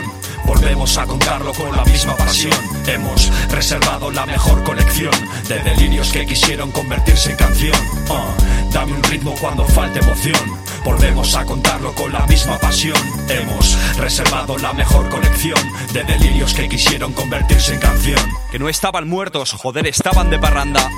Volvemos 0.45 0.97
a 0.97 1.05
contarlo 1.05 1.53
con 1.53 1.75
la 1.75 1.85
misma 1.85 2.15
pasión. 2.15 2.53
Hemos 2.87 3.31
reservado 3.51 4.09
la 4.09 4.25
mejor 4.25 4.63
colección 4.63 5.11
de 5.47 5.59
delirios 5.59 6.11
que 6.11 6.25
quisieron 6.25 6.71
convertirse 6.71 7.31
en 7.31 7.37
canción. 7.37 7.75
Ah, 8.09 8.33
dame 8.73 8.93
un 8.93 9.03
ritmo 9.03 9.35
cuando 9.39 9.65
falte 9.65 9.99
emoción. 9.99 10.59
Volvemos 10.83 11.35
a 11.35 11.45
contarlo 11.45 11.93
con 11.93 12.11
la 12.11 12.25
misma 12.25 12.57
pasión. 12.57 12.97
Hemos 13.29 13.77
reservado 13.97 14.57
la 14.57 14.73
mejor 14.73 15.07
colección 15.09 15.59
de 15.93 16.03
delirios 16.03 16.53
que 16.53 16.67
quisieron 16.67 17.13
convertirse 17.13 17.75
en 17.75 17.79
canción. 17.79 18.19
Que 18.51 18.57
no 18.57 18.69
estaban 18.69 19.07
muertos, 19.07 19.51
joder, 19.51 19.85
estaban 19.85 20.31
de 20.31 20.39
parranda. 20.39 20.89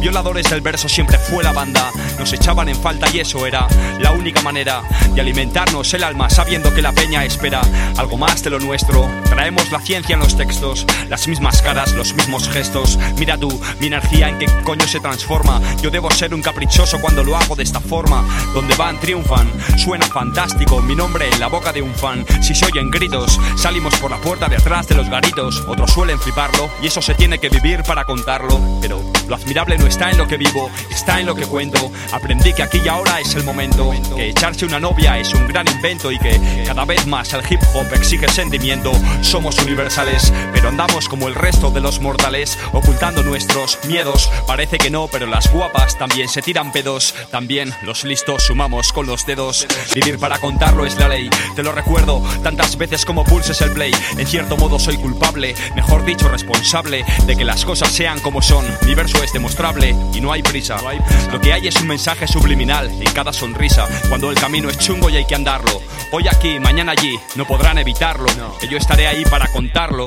Violadores 0.00 0.48
del 0.50 0.60
verso 0.60 0.88
siempre 0.88 1.18
fue 1.18 1.42
la 1.42 1.52
banda. 1.52 1.90
Nos 2.18 2.32
echaban 2.32 2.68
en 2.68 2.76
falta 2.76 3.06
y 3.12 3.20
eso 3.20 3.46
era 3.46 3.66
la 3.98 4.12
única 4.12 4.42
manera 4.42 4.82
de 5.14 5.20
alimentarnos 5.20 5.92
el 5.94 6.04
alma 6.04 6.30
sabiendo 6.30 6.72
que 6.74 6.82
la 6.82 6.92
peña 6.92 7.24
espera 7.24 7.60
algo 7.96 8.16
más 8.16 8.42
de 8.42 8.50
lo 8.50 8.58
nuestro. 8.58 9.08
Traemos 9.24 9.70
la 9.72 9.80
ciencia 9.80 10.14
en 10.14 10.20
los 10.20 10.36
textos, 10.36 10.86
las 11.08 11.26
mismas 11.28 11.62
caras, 11.62 11.92
los 11.94 12.14
mismos 12.14 12.48
gestos. 12.48 12.98
Mira 13.18 13.38
tú, 13.38 13.60
mi 13.80 13.86
energía 13.86 14.28
en 14.28 14.38
qué 14.38 14.46
coño 14.64 14.86
se 14.86 15.00
transforma. 15.00 15.60
Yo 15.82 15.90
debo 15.90 16.10
ser 16.10 16.34
un 16.34 16.42
caprichoso 16.42 17.00
cuando 17.00 17.24
lo 17.24 17.36
hago 17.36 17.56
de 17.56 17.62
esta 17.62 17.80
forma. 17.80 18.24
Donde 18.54 18.76
van, 18.76 19.00
triunfan. 19.00 19.50
Suena 19.76 20.06
fantástico, 20.06 20.80
mi 20.82 20.94
nombre 20.94 21.28
en 21.28 21.40
la 21.40 21.48
boca 21.48 21.72
de 21.72 21.82
un 21.82 21.94
fan. 21.94 22.24
Si 22.42 22.54
se 22.54 22.66
oyen 22.66 22.90
gritos, 22.90 23.40
salimos 23.56 23.94
por 23.96 24.10
la 24.10 24.18
puerta 24.18 24.48
de 24.48 24.56
atrás 24.56 24.86
de 24.88 24.94
los 24.94 25.08
garitos. 25.08 25.64
Otros 25.66 25.90
suelen 25.92 26.18
fliparlo 26.18 26.70
y 26.82 26.86
eso 26.86 27.02
se 27.02 27.14
tiene 27.14 27.38
que 27.38 27.48
vivir 27.48 27.82
para 27.82 28.04
contarlo. 28.04 28.60
Pero 28.80 29.02
lo 29.28 29.34
admirable 29.34 29.76
está 29.86 30.10
en 30.10 30.18
lo 30.18 30.26
que 30.26 30.36
vivo, 30.36 30.70
está 30.90 31.20
en 31.20 31.26
lo 31.26 31.34
que 31.34 31.46
cuento. 31.46 31.90
Aprendí 32.12 32.52
que 32.52 32.62
aquí 32.62 32.80
y 32.84 32.88
ahora 32.88 33.20
es 33.20 33.34
el 33.34 33.44
momento, 33.44 33.92
que 34.14 34.30
echarse 34.30 34.66
una 34.66 34.80
novia 34.80 35.18
es 35.18 35.32
un 35.34 35.46
gran 35.48 35.66
invento 35.68 36.12
y 36.12 36.18
que 36.18 36.64
cada 36.66 36.84
vez 36.84 37.06
más 37.06 37.32
el 37.32 37.42
hip 37.48 37.60
hop 37.74 37.86
exige 37.94 38.28
sentimiento. 38.28 38.92
Somos 39.22 39.58
universales, 39.58 40.32
pero 40.52 40.68
andamos 40.68 41.08
como 41.08 41.28
el 41.28 41.34
resto 41.34 41.70
de 41.70 41.80
los 41.80 42.00
mortales, 42.00 42.58
ocultando 42.72 43.22
nuestros 43.22 43.78
miedos. 43.86 44.30
Parece 44.46 44.78
que 44.78 44.90
no, 44.90 45.08
pero 45.08 45.26
las 45.26 45.52
guapas 45.52 45.98
también 45.98 46.28
se 46.28 46.42
tiran 46.42 46.72
pedos. 46.72 47.14
También 47.30 47.74
los 47.82 48.04
listos 48.04 48.44
sumamos 48.44 48.92
con 48.92 49.06
los 49.06 49.26
dedos. 49.26 49.66
Vivir 49.94 50.18
para 50.18 50.38
contarlo 50.38 50.86
es 50.86 50.96
la 50.98 51.08
ley, 51.08 51.30
te 51.54 51.62
lo 51.62 51.72
recuerdo 51.72 52.22
tantas 52.42 52.76
veces 52.76 53.04
como 53.04 53.24
pulses 53.24 53.60
el 53.60 53.72
play. 53.72 53.92
En 54.18 54.26
cierto 54.26 54.56
modo 54.56 54.78
soy 54.78 54.96
culpable, 54.96 55.54
mejor 55.74 56.04
dicho 56.04 56.28
responsable, 56.28 57.04
de 57.26 57.36
que 57.36 57.44
las 57.44 57.64
cosas 57.64 57.90
sean 57.90 58.20
como 58.20 58.42
son. 58.42 58.64
Mi 58.86 58.94
verso 58.94 59.22
es 59.22 59.34
y 60.14 60.20
no 60.20 60.32
hay 60.32 60.42
prisa. 60.42 60.76
Lo 61.32 61.40
que 61.40 61.52
hay 61.52 61.66
es 61.66 61.74
un 61.80 61.88
mensaje 61.88 62.28
subliminal 62.28 62.88
en 62.88 63.12
cada 63.12 63.32
sonrisa. 63.32 63.88
Cuando 64.08 64.30
el 64.30 64.36
camino 64.36 64.70
es 64.70 64.78
chungo 64.78 65.10
y 65.10 65.16
hay 65.16 65.24
que 65.24 65.34
andarlo. 65.34 65.82
Hoy 66.12 66.28
aquí, 66.28 66.60
mañana 66.60 66.92
allí, 66.92 67.18
no 67.34 67.44
podrán 67.46 67.76
evitarlo. 67.78 68.26
Que 68.60 68.68
yo 68.68 68.78
estaré 68.78 69.08
ahí 69.08 69.24
para 69.24 69.48
contarlo. 69.48 70.06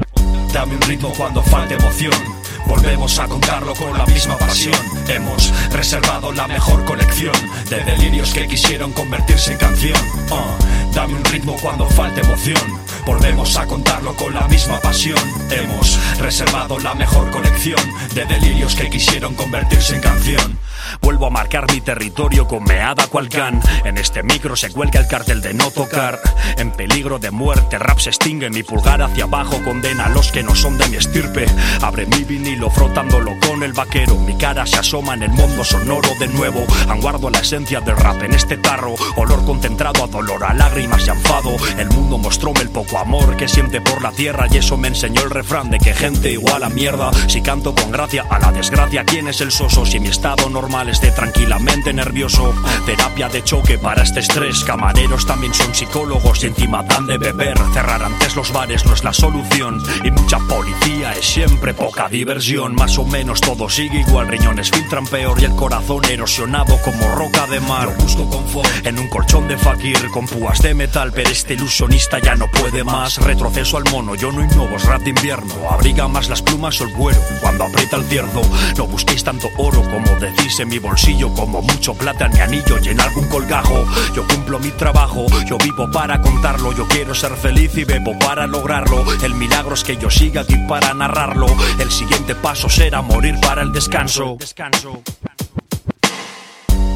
Dame 0.53 0.75
un 0.75 0.81
ritmo 0.81 1.11
cuando 1.17 1.43
falte 1.43 1.73
emoción. 1.73 2.38
Volvemos 2.69 3.17
a 3.17 3.27
contarlo 3.27 3.73
con 3.73 3.97
la 3.97 4.05
misma 4.05 4.37
pasión. 4.37 4.79
Hemos 5.07 5.51
reservado 5.71 6.31
la 6.31 6.47
mejor 6.47 6.85
colección 6.85 7.33
de 7.67 7.83
delirios 7.83 8.31
que 8.31 8.47
quisieron 8.47 8.93
convertirse 8.93 9.53
en 9.53 9.57
canción. 9.57 9.97
Ah, 10.31 10.55
dame 10.93 11.15
un 11.15 11.25
ritmo 11.25 11.55
cuando 11.61 11.87
falte 11.87 12.21
emoción. 12.21 12.79
Volvemos 13.07 13.57
a 13.57 13.65
contarlo 13.65 14.15
con 14.15 14.35
la 14.35 14.47
misma 14.47 14.79
pasión. 14.79 15.19
Hemos 15.49 15.99
reservado 16.19 16.77
la 16.79 16.93
mejor 16.93 17.31
colección 17.31 17.81
de 18.13 18.25
delirios 18.25 18.75
que 18.75 18.89
quisieron 18.89 19.33
convertirse 19.33 19.95
en 19.95 20.01
canción. 20.01 20.59
Vuelvo 21.01 21.27
a 21.27 21.29
marcar 21.29 21.71
mi 21.71 21.81
territorio 21.81 22.47
con 22.47 22.63
meada 22.63 23.07
cual 23.07 23.29
can. 23.29 23.61
En 23.83 23.97
este 23.97 24.23
micro 24.23 24.55
se 24.55 24.71
cuelga 24.71 24.99
el 24.99 25.07
cartel 25.07 25.41
de 25.41 25.53
no 25.53 25.71
tocar. 25.71 26.19
En 26.57 26.71
peligro 26.71 27.19
de 27.19 27.31
muerte, 27.31 27.77
rap 27.79 27.99
se 27.99 28.09
extingue. 28.09 28.49
Mi 28.49 28.63
pulgar 28.63 29.01
hacia 29.01 29.25
abajo 29.25 29.61
condena 29.63 30.05
a 30.05 30.09
los 30.09 30.31
que 30.31 30.43
no 30.43 30.55
son 30.55 30.77
de 30.77 30.87
mi 30.89 30.97
estirpe. 30.97 31.45
Abre 31.81 32.05
mi 32.05 32.23
frotándolo 32.67 33.37
con 33.47 33.61
el 33.63 33.73
vaquero. 33.73 34.15
Mi 34.15 34.35
cara 34.35 34.65
se 34.65 34.77
asoma 34.77 35.13
en 35.13 35.23
el 35.23 35.29
mundo 35.29 35.63
sonoro 35.63 36.09
de 36.19 36.27
nuevo. 36.27 36.65
Anguardo 36.89 37.29
la 37.29 37.39
esencia 37.39 37.79
del 37.79 37.95
rap 37.95 38.21
en 38.23 38.33
este 38.33 38.57
tarro. 38.57 38.95
Olor 39.15 39.45
concentrado 39.45 40.03
a 40.03 40.07
dolor, 40.07 40.43
a 40.43 40.53
lágrimas 40.53 41.05
y 41.05 41.11
enfado. 41.11 41.55
El 41.77 41.89
mundo 41.89 42.17
mostróme 42.17 42.61
el 42.61 42.69
poco 42.69 42.97
amor 42.97 43.37
que 43.37 43.47
siente 43.47 43.79
por 43.79 44.01
la 44.01 44.11
tierra. 44.11 44.47
Y 44.51 44.57
eso 44.57 44.77
me 44.77 44.87
enseñó 44.87 45.21
el 45.21 45.29
refrán 45.29 45.69
de 45.69 45.77
que 45.77 45.93
gente 45.93 46.31
igual 46.31 46.63
a 46.63 46.69
mierda. 46.69 47.11
Si 47.27 47.41
canto 47.41 47.75
con 47.75 47.91
gracia 47.91 48.25
a 48.29 48.39
la 48.39 48.51
desgracia, 48.51 49.05
¿quién 49.05 49.27
es 49.27 49.41
el 49.41 49.51
soso? 49.51 49.85
Si 49.85 49.99
mi 49.99 50.07
estado 50.09 50.49
normal 50.49 50.89
esté 50.89 51.11
tranquilamente 51.11 51.93
nervioso. 51.93 52.53
Terapia 52.87 53.29
de 53.29 53.43
choque 53.43 53.77
para 53.77 54.01
este 54.01 54.21
estrés. 54.21 54.63
Camareros 54.63 55.27
también 55.27 55.53
son 55.53 55.75
psicólogos 55.75 56.43
y 56.43 56.47
encima 56.47 56.81
dan 56.81 57.05
de 57.05 57.19
beber. 57.19 57.57
Cerrar 57.73 58.03
antes 58.03 58.35
los 58.35 58.51
bares 58.51 58.85
no 58.85 58.93
es 58.93 59.03
la 59.03 59.13
solución. 59.13 59.83
Y 60.03 60.09
mucha 60.09 60.39
policía 60.39 61.13
es 61.13 61.25
siempre 61.25 61.75
poca 61.75 62.09
diversión. 62.09 62.38
Más 62.39 62.97
o 62.97 63.03
menos 63.03 63.41
todo 63.41 63.69
sigue 63.69 63.99
igual. 63.99 64.29
Riñones 64.29 64.71
filtran 64.71 65.05
peor 65.05 65.41
y 65.41 65.43
el 65.43 65.55
corazón 65.57 66.05
erosionado 66.05 66.77
como 66.85 67.13
roca 67.13 67.45
de 67.47 67.59
mar. 67.59 67.89
Yo 67.89 68.01
busco 68.01 68.29
confort 68.29 68.85
en 68.85 68.97
un 68.97 69.09
colchón 69.09 69.49
de 69.49 69.57
fakir 69.57 70.09
con 70.11 70.25
púas 70.25 70.61
de 70.61 70.73
metal. 70.73 71.11
Pero 71.13 71.29
este 71.29 71.55
ilusionista 71.55 72.17
ya 72.19 72.35
no 72.35 72.49
puede 72.49 72.85
más. 72.85 73.17
Retroceso 73.17 73.75
al 73.75 73.83
mono, 73.91 74.15
yo 74.15 74.31
no 74.31 74.41
innovo, 74.41 74.77
es 74.77 74.85
rap 74.85 75.01
de 75.01 75.09
invierno. 75.09 75.53
Abriga 75.69 76.07
más 76.07 76.29
las 76.29 76.41
plumas 76.41 76.79
o 76.79 76.85
el 76.85 76.93
cuero 76.93 77.19
cuando 77.41 77.65
aprieta 77.65 77.97
el 77.97 78.05
cierzo. 78.05 78.41
No 78.77 78.87
busquéis 78.87 79.25
tanto 79.25 79.49
oro 79.57 79.81
como 79.81 80.17
decís 80.21 80.61
en 80.61 80.69
mi 80.69 80.79
bolsillo 80.79 81.33
como 81.33 81.61
mucho 81.61 81.93
plata 81.93 82.27
en 82.27 82.33
mi 82.33 82.39
anillo 82.39 82.77
y 82.81 82.87
en 82.87 83.01
algún 83.01 83.27
colgajo. 83.27 83.85
Yo 84.15 84.25
cumplo 84.25 84.59
mi 84.59 84.71
trabajo, 84.71 85.25
yo 85.45 85.57
vivo 85.57 85.91
para 85.91 86.21
contarlo. 86.21 86.71
Yo 86.71 86.87
quiero 86.87 87.13
ser 87.13 87.35
feliz 87.35 87.75
y 87.75 87.83
bebo 87.83 88.17
para 88.17 88.47
lograrlo. 88.47 89.03
El 89.23 89.33
milagro 89.33 89.73
es 89.73 89.83
que 89.83 89.97
yo 89.97 90.09
siga 90.09 90.41
aquí 90.41 90.55
para 90.69 90.93
narrarlo. 90.93 91.47
El 91.79 91.91
siguiente 91.91 92.28
paso 92.35 92.69
será 92.69 93.01
morir 93.01 93.35
para 93.41 93.61
el 93.61 93.71
descanso. 93.71 94.37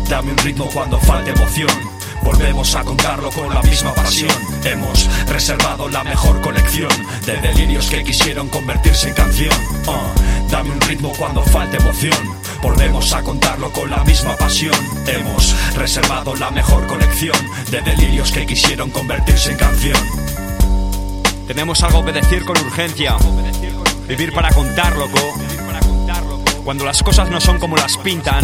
Dame 0.09 0.31
un 0.31 0.37
ritmo 0.37 0.67
cuando 0.73 0.99
falte 0.99 1.31
emoción. 1.31 1.69
Volvemos 2.23 2.75
a 2.75 2.83
contarlo 2.83 3.29
con 3.31 3.53
la 3.53 3.61
misma 3.63 3.93
pasión. 3.93 4.31
Hemos 4.63 5.09
reservado 5.27 5.89
la 5.89 6.03
mejor 6.03 6.39
colección 6.41 6.89
de 7.25 7.35
delirios 7.37 7.89
que 7.89 8.03
quisieron 8.03 8.47
convertirse 8.49 9.09
en 9.09 9.15
canción. 9.15 9.53
Uh, 9.87 10.49
dame 10.49 10.71
un 10.71 10.81
ritmo 10.81 11.11
cuando 11.17 11.41
falte 11.43 11.77
emoción. 11.77 12.17
Volvemos 12.61 13.11
a 13.13 13.23
contarlo 13.23 13.71
con 13.71 13.89
la 13.89 14.03
misma 14.03 14.35
pasión. 14.37 14.75
Hemos 15.07 15.55
reservado 15.75 16.35
la 16.35 16.51
mejor 16.51 16.85
colección 16.87 17.37
de 17.71 17.81
delirios 17.81 18.31
que 18.31 18.45
quisieron 18.45 18.89
convertirse 18.91 19.51
en 19.51 19.57
canción. 19.57 19.97
Tenemos 21.47 21.83
algo 21.83 22.05
que 22.05 22.13
decir 22.13 22.45
con 22.45 22.57
urgencia. 22.57 23.17
Vivir 24.07 24.33
para 24.33 24.49
contar, 24.49 24.95
loco. 24.97 25.33
Cuando 26.63 26.85
las 26.85 27.01
cosas 27.03 27.29
no 27.29 27.41
son 27.41 27.59
como 27.59 27.75
las 27.75 27.97
pintan, 27.97 28.43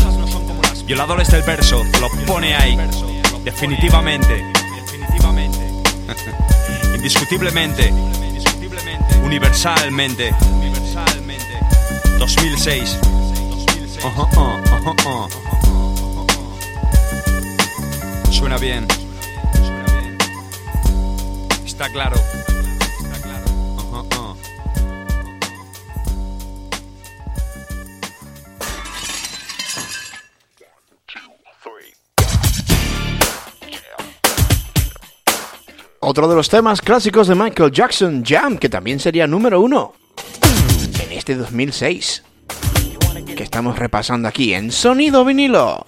violadores 0.85 1.29
del 1.29 1.41
verso, 1.43 1.83
lo 1.99 2.09
pone 2.25 2.55
ahí. 2.55 2.77
Definitivamente. 3.43 4.43
Indiscutiblemente. 6.95 7.93
Universalmente. 9.23 10.33
2006. 12.17 12.97
Suena 18.31 18.57
bien. 18.57 18.87
Está 21.65 21.89
claro. 21.89 22.15
Otro 36.09 36.27
de 36.27 36.33
los 36.33 36.49
temas 36.49 36.81
clásicos 36.81 37.27
de 37.27 37.35
Michael 37.35 37.69
Jackson, 37.69 38.23
Jam, 38.25 38.57
que 38.57 38.67
también 38.67 38.99
sería 38.99 39.27
número 39.27 39.61
uno 39.61 39.93
en 41.03 41.11
este 41.11 41.35
2006, 41.35 42.23
que 43.35 43.43
estamos 43.43 43.77
repasando 43.77 44.27
aquí 44.27 44.55
en 44.55 44.71
Sonido 44.71 45.23
Vinilo. 45.23 45.85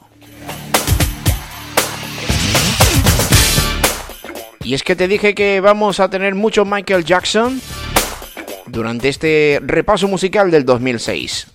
Y 4.63 4.75
es 4.75 4.83
que 4.83 4.95
te 4.95 5.07
dije 5.07 5.33
que 5.33 5.59
vamos 5.59 5.99
a 5.99 6.11
tener 6.11 6.35
mucho 6.35 6.65
Michael 6.65 7.03
Jackson 7.03 7.59
durante 8.67 9.09
este 9.09 9.59
repaso 9.63 10.07
musical 10.07 10.51
del 10.51 10.65
2006. 10.65 11.47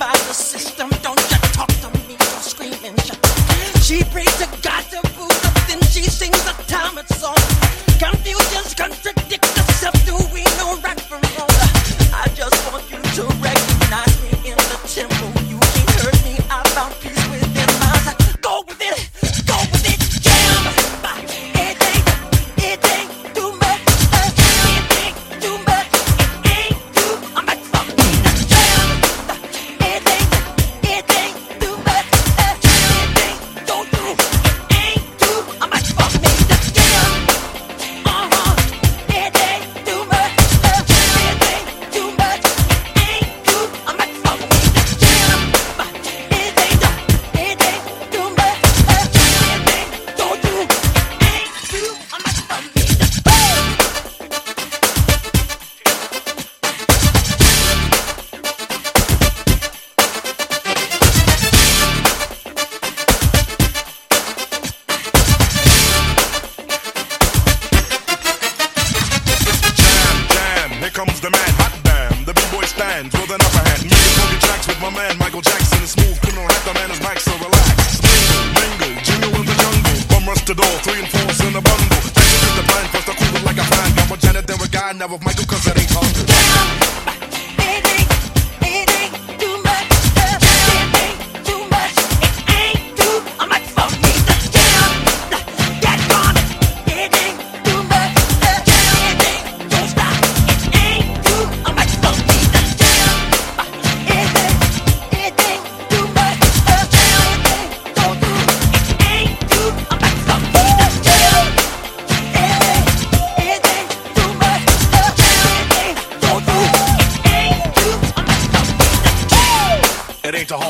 by 0.00 0.12
the 0.12 0.32
system. 0.32 0.88
Don't 1.02 1.20
you 1.30 1.36
talk 1.52 1.68
to 1.68 1.88
me 2.08 2.14
or 2.14 2.40
scream 2.40 2.72
and 2.82 2.98
shout. 3.02 3.20
She 3.84 4.02
prays 4.04 4.34
to 4.38 4.48
God 4.62 4.82
to 4.92 5.00
Buddha, 5.12 5.50
then 5.68 5.80
she 5.92 6.02
sings 6.04 6.40
a 6.48 6.54
Talmud 6.64 7.06
song. 7.08 7.36
Confusion's 8.00 8.74
contradiction. 8.74 9.19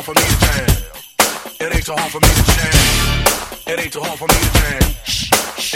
hard 0.01 0.17
for 0.17 0.21
me 0.21 0.27
to 0.27 0.39
jam. 0.41 0.67
It 1.61 1.75
ain't 1.75 1.85
too 1.85 1.93
hard 1.93 2.13
for 2.13 2.21
me 2.21 2.29
to 2.29 2.43
jam. 2.49 2.73
It 3.67 3.81
ain't 3.81 3.93
too 3.93 4.01
hard 4.01 4.19
for 4.19 4.29
me 4.29 4.35
to 4.35 4.51
jam. 4.57 4.81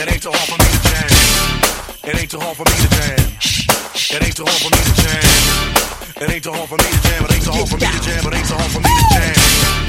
It 0.01 0.13
ain't 0.13 0.23
too 0.23 0.33
hard 0.33 0.49
for 0.49 0.57
me 0.57 0.69
to 0.73 0.81
jam. 0.89 1.09
It 2.05 2.21
ain't 2.21 2.31
too 2.31 2.41
hard 2.41 2.57
for 2.57 2.65
me 2.65 2.73
to 2.73 2.89
jam. 2.95 3.21
It 4.15 4.23
ain't 4.25 4.37
too 4.37 4.45
hard 4.45 4.61
for 4.61 4.71
me 4.71 4.81
to 4.81 4.95
jam. 5.03 5.25
It 6.23 6.31
ain't 6.31 6.45
too 6.45 6.53
hard 6.53 6.69
for 6.69 6.77
me 6.77 6.89
to 6.89 7.01
jam. 7.05 7.25
It 7.25 7.33
ain't 7.33 7.45
too 7.45 7.53
hard 7.53 7.69
for 7.69 7.77
me 7.77 7.87
to 7.87 8.01
jam. 8.01 8.27
It 8.27 8.35
ain't 8.35 8.49
too 8.49 8.55
hard 8.55 8.71
for 8.73 8.81
me 8.81 8.89
to 8.89 9.05
jam. 9.13 9.84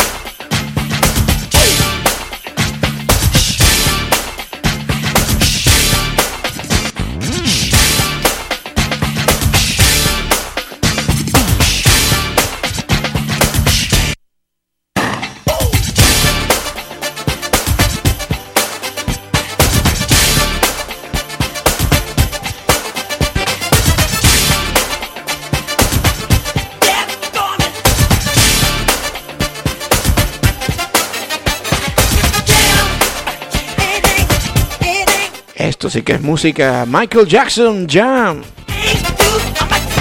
Sí 35.95 36.03
que 36.03 36.11
es 36.11 36.21
música. 36.21 36.85
Michael 36.85 37.25
Jackson 37.25 37.87
Jam. 37.89 38.41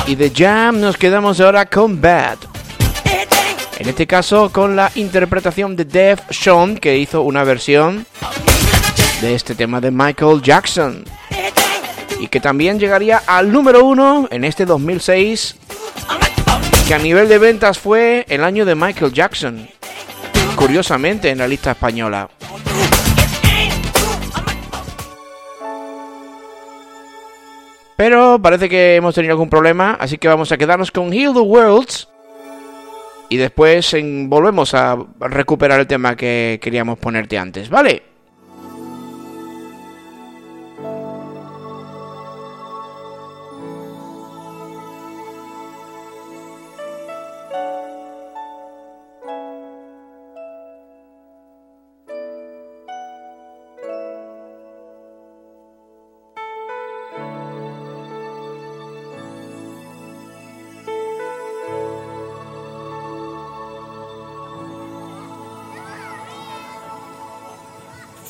Y 0.09 0.17
de 0.17 0.33
Jam 0.35 0.81
nos 0.81 0.97
quedamos 0.97 1.41
ahora 1.41 1.67
con 1.67 2.01
Bad. 2.01 2.39
En 3.79 3.89
este 3.89 4.05
caso 4.05 4.51
con 4.51 4.75
la 4.75 4.91
interpretación 4.97 5.77
de 5.77 5.85
Def 5.85 6.19
Sean 6.31 6.79
que 6.79 6.99
hizo 6.99 7.23
una 7.23 7.45
versión 7.45 8.07
de 9.21 9.37
este 9.37 9.55
tema 9.55 9.81
de 9.81 9.93
Michael 9.93 10.43
Jackson. 10.43 11.05
Y 12.19 12.27
que 12.27 12.41
también 12.41 12.81
llegaría 12.81 13.23
al 13.25 13.53
número 13.53 13.85
uno 13.85 14.27
en 14.33 14.43
este 14.43 14.67
2006. 14.67 15.55
Que 16.89 16.95
a 16.95 16.99
nivel 16.99 17.29
de 17.29 17.39
ventas 17.39 17.79
fue 17.79 18.27
el 18.29 18.43
año 18.43 18.65
de 18.65 18.75
Michael 18.75 19.13
Jackson. 19.13 19.69
Curiosamente 20.57 21.31
en 21.31 21.39
la 21.39 21.47
lista 21.47 21.71
española. 21.71 22.29
Pero 27.97 28.41
parece 28.41 28.69
que 28.69 28.97
hemos 28.97 29.15
tenido 29.15 29.33
algún 29.33 29.51
problema, 29.51 29.97
así 30.01 30.19
que 30.19 30.29
vamos 30.29 30.51
a 30.51 30.57
quedarnos 30.57 30.91
con 30.91 31.13
Heal 31.13 31.33
the 31.33 31.41
Worlds. 31.41 32.09
Y 33.29 33.37
después 33.37 33.95
volvemos 34.27 34.75
a 34.75 34.99
recuperar 35.21 35.81
el 35.81 35.87
tema 35.87 36.17
que 36.17 36.59
queríamos 36.63 36.99
ponerte 36.99 37.39
antes, 37.39 37.71
¿vale? 37.71 38.14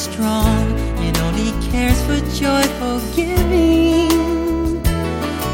strong, 0.00 0.64
it 1.06 1.14
only 1.20 1.52
cares 1.70 2.00
for 2.06 2.18
joyful 2.34 3.00
giving. 3.14 4.80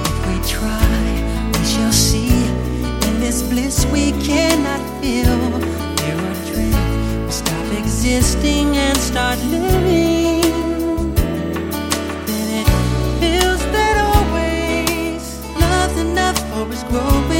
If 0.08 0.18
we 0.28 0.36
try, 0.46 0.98
we 1.52 1.62
shall 1.66 1.92
see. 1.92 2.30
In 3.08 3.14
this 3.18 3.42
bliss 3.42 3.84
we 3.86 4.12
cannot 4.22 4.82
feel. 5.00 5.36
There 6.00 6.18
are 6.28 6.38
dreams, 6.50 7.26
we 7.26 7.32
stop 7.32 7.66
existing 7.82 8.76
and 8.76 8.96
start 8.98 9.38
living. 9.46 10.42
Then 12.28 12.46
it 12.60 12.68
feels 13.20 13.62
that 13.74 13.96
always 14.10 15.24
love's 15.60 15.98
enough 15.98 16.38
for 16.50 16.70
us 16.72 16.84
growing. 16.84 17.35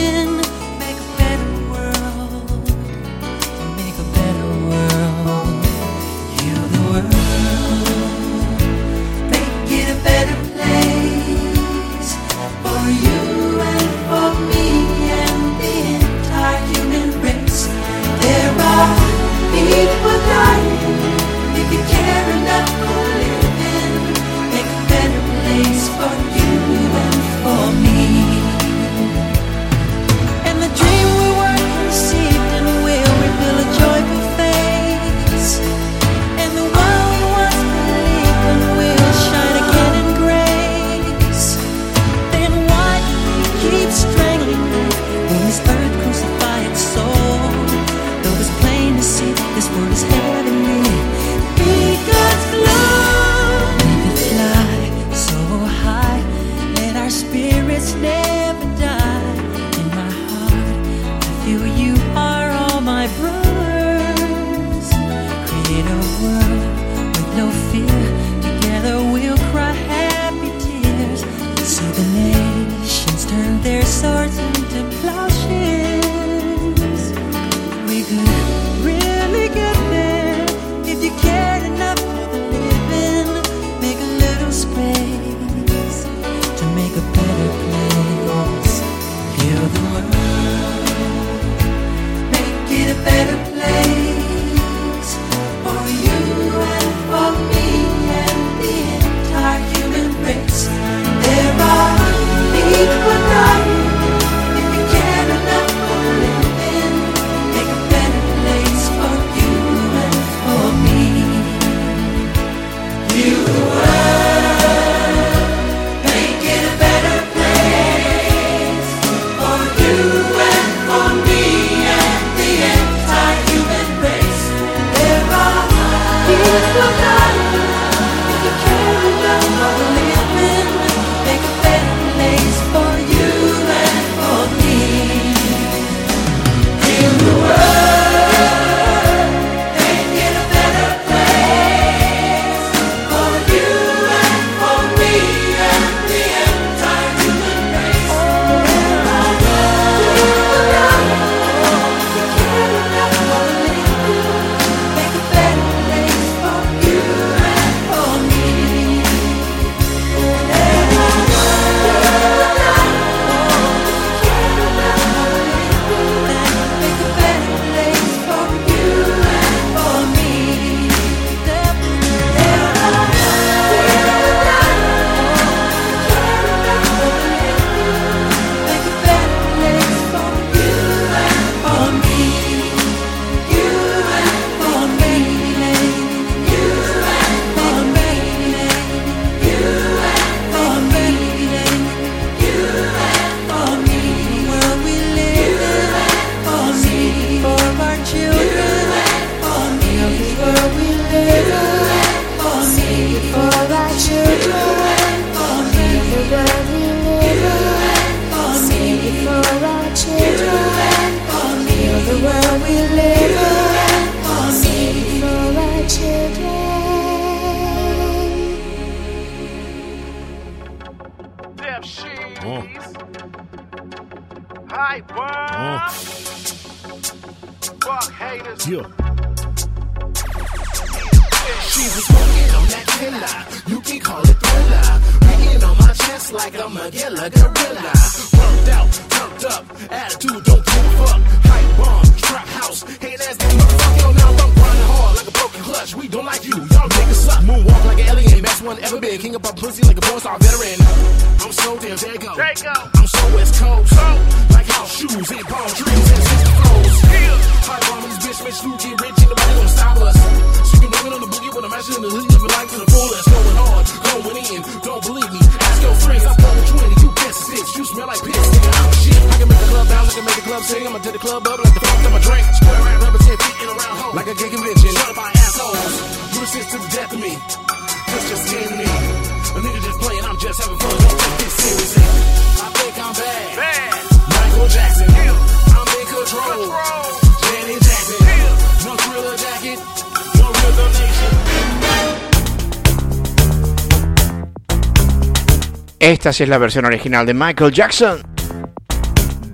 Esta 296.07 296.33
sí 296.33 296.45
es 296.45 296.49
la 296.49 296.59
versión 296.59 296.85
original 296.85 297.27
de 297.27 297.35
Michael 297.35 297.73
Jackson. 297.73 298.23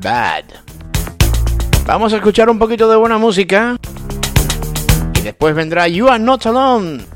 Bad. 0.03 0.45
Vamos 1.87 2.13
a 2.13 2.17
escuchar 2.17 2.51
un 2.51 2.59
poquito 2.59 2.91
de 2.91 2.97
buena 2.97 3.17
música. 3.17 3.79
Y 5.15 5.21
después 5.23 5.55
vendrá 5.55 5.89
You 5.89 6.09
Are 6.09 6.23
Not 6.23 6.45
Alone. 6.45 7.07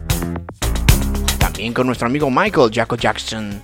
También 1.38 1.74
con 1.74 1.86
nuestro 1.86 2.06
amigo 2.06 2.30
Michael 2.30 2.70
Jaco 2.72 2.96
Jackson. 2.96 3.60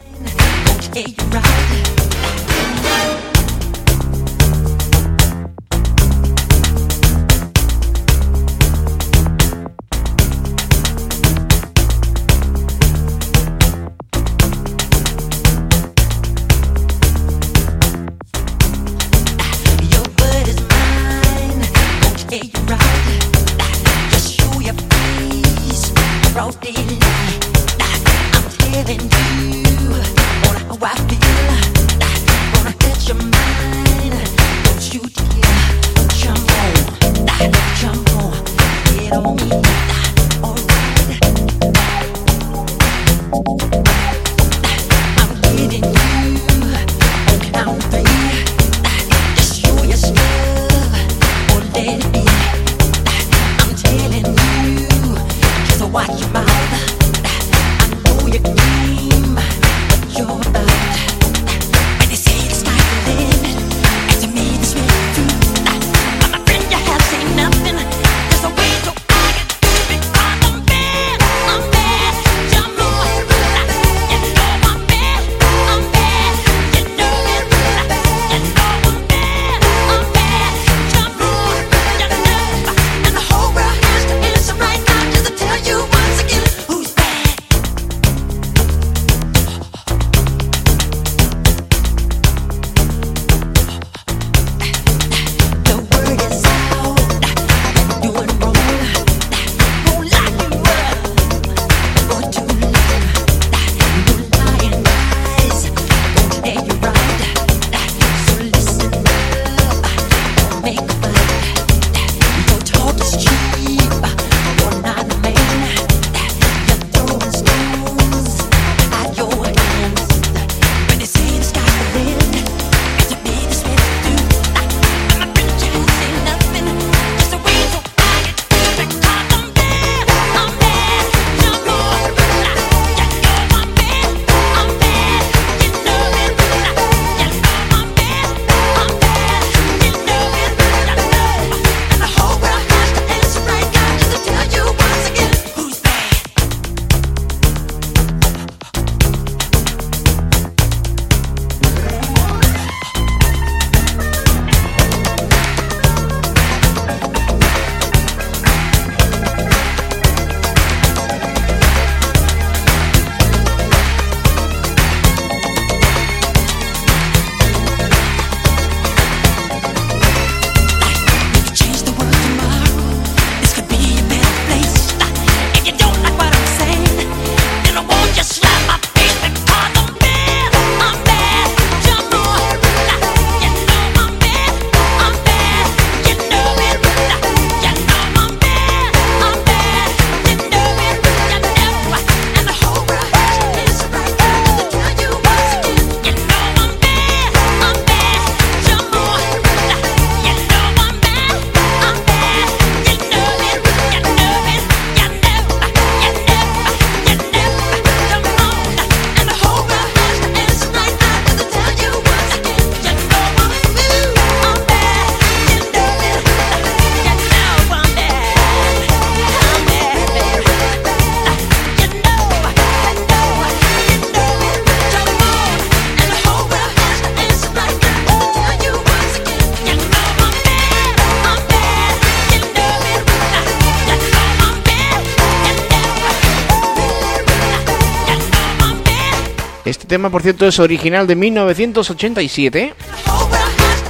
Tema, 239.93 240.09
por 240.09 240.23
cierto, 240.23 240.47
es 240.47 240.59
original 240.59 241.07
de 241.07 241.15
1987. 241.15 242.73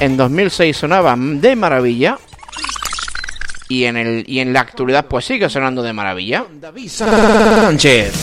En 0.01 0.17
2006 0.17 0.75
sonaba 0.75 1.15
de 1.17 1.55
maravilla. 1.55 2.19
Y 3.69 3.85
en, 3.85 3.95
el, 3.95 4.25
y 4.27 4.39
en 4.39 4.51
la 4.51 4.59
actualidad 4.59 5.05
pues 5.05 5.23
sigue 5.23 5.49
sonando 5.49 5.81
de 5.81 5.93
maravilla. 5.93 6.43
Sánchez. 6.89 8.13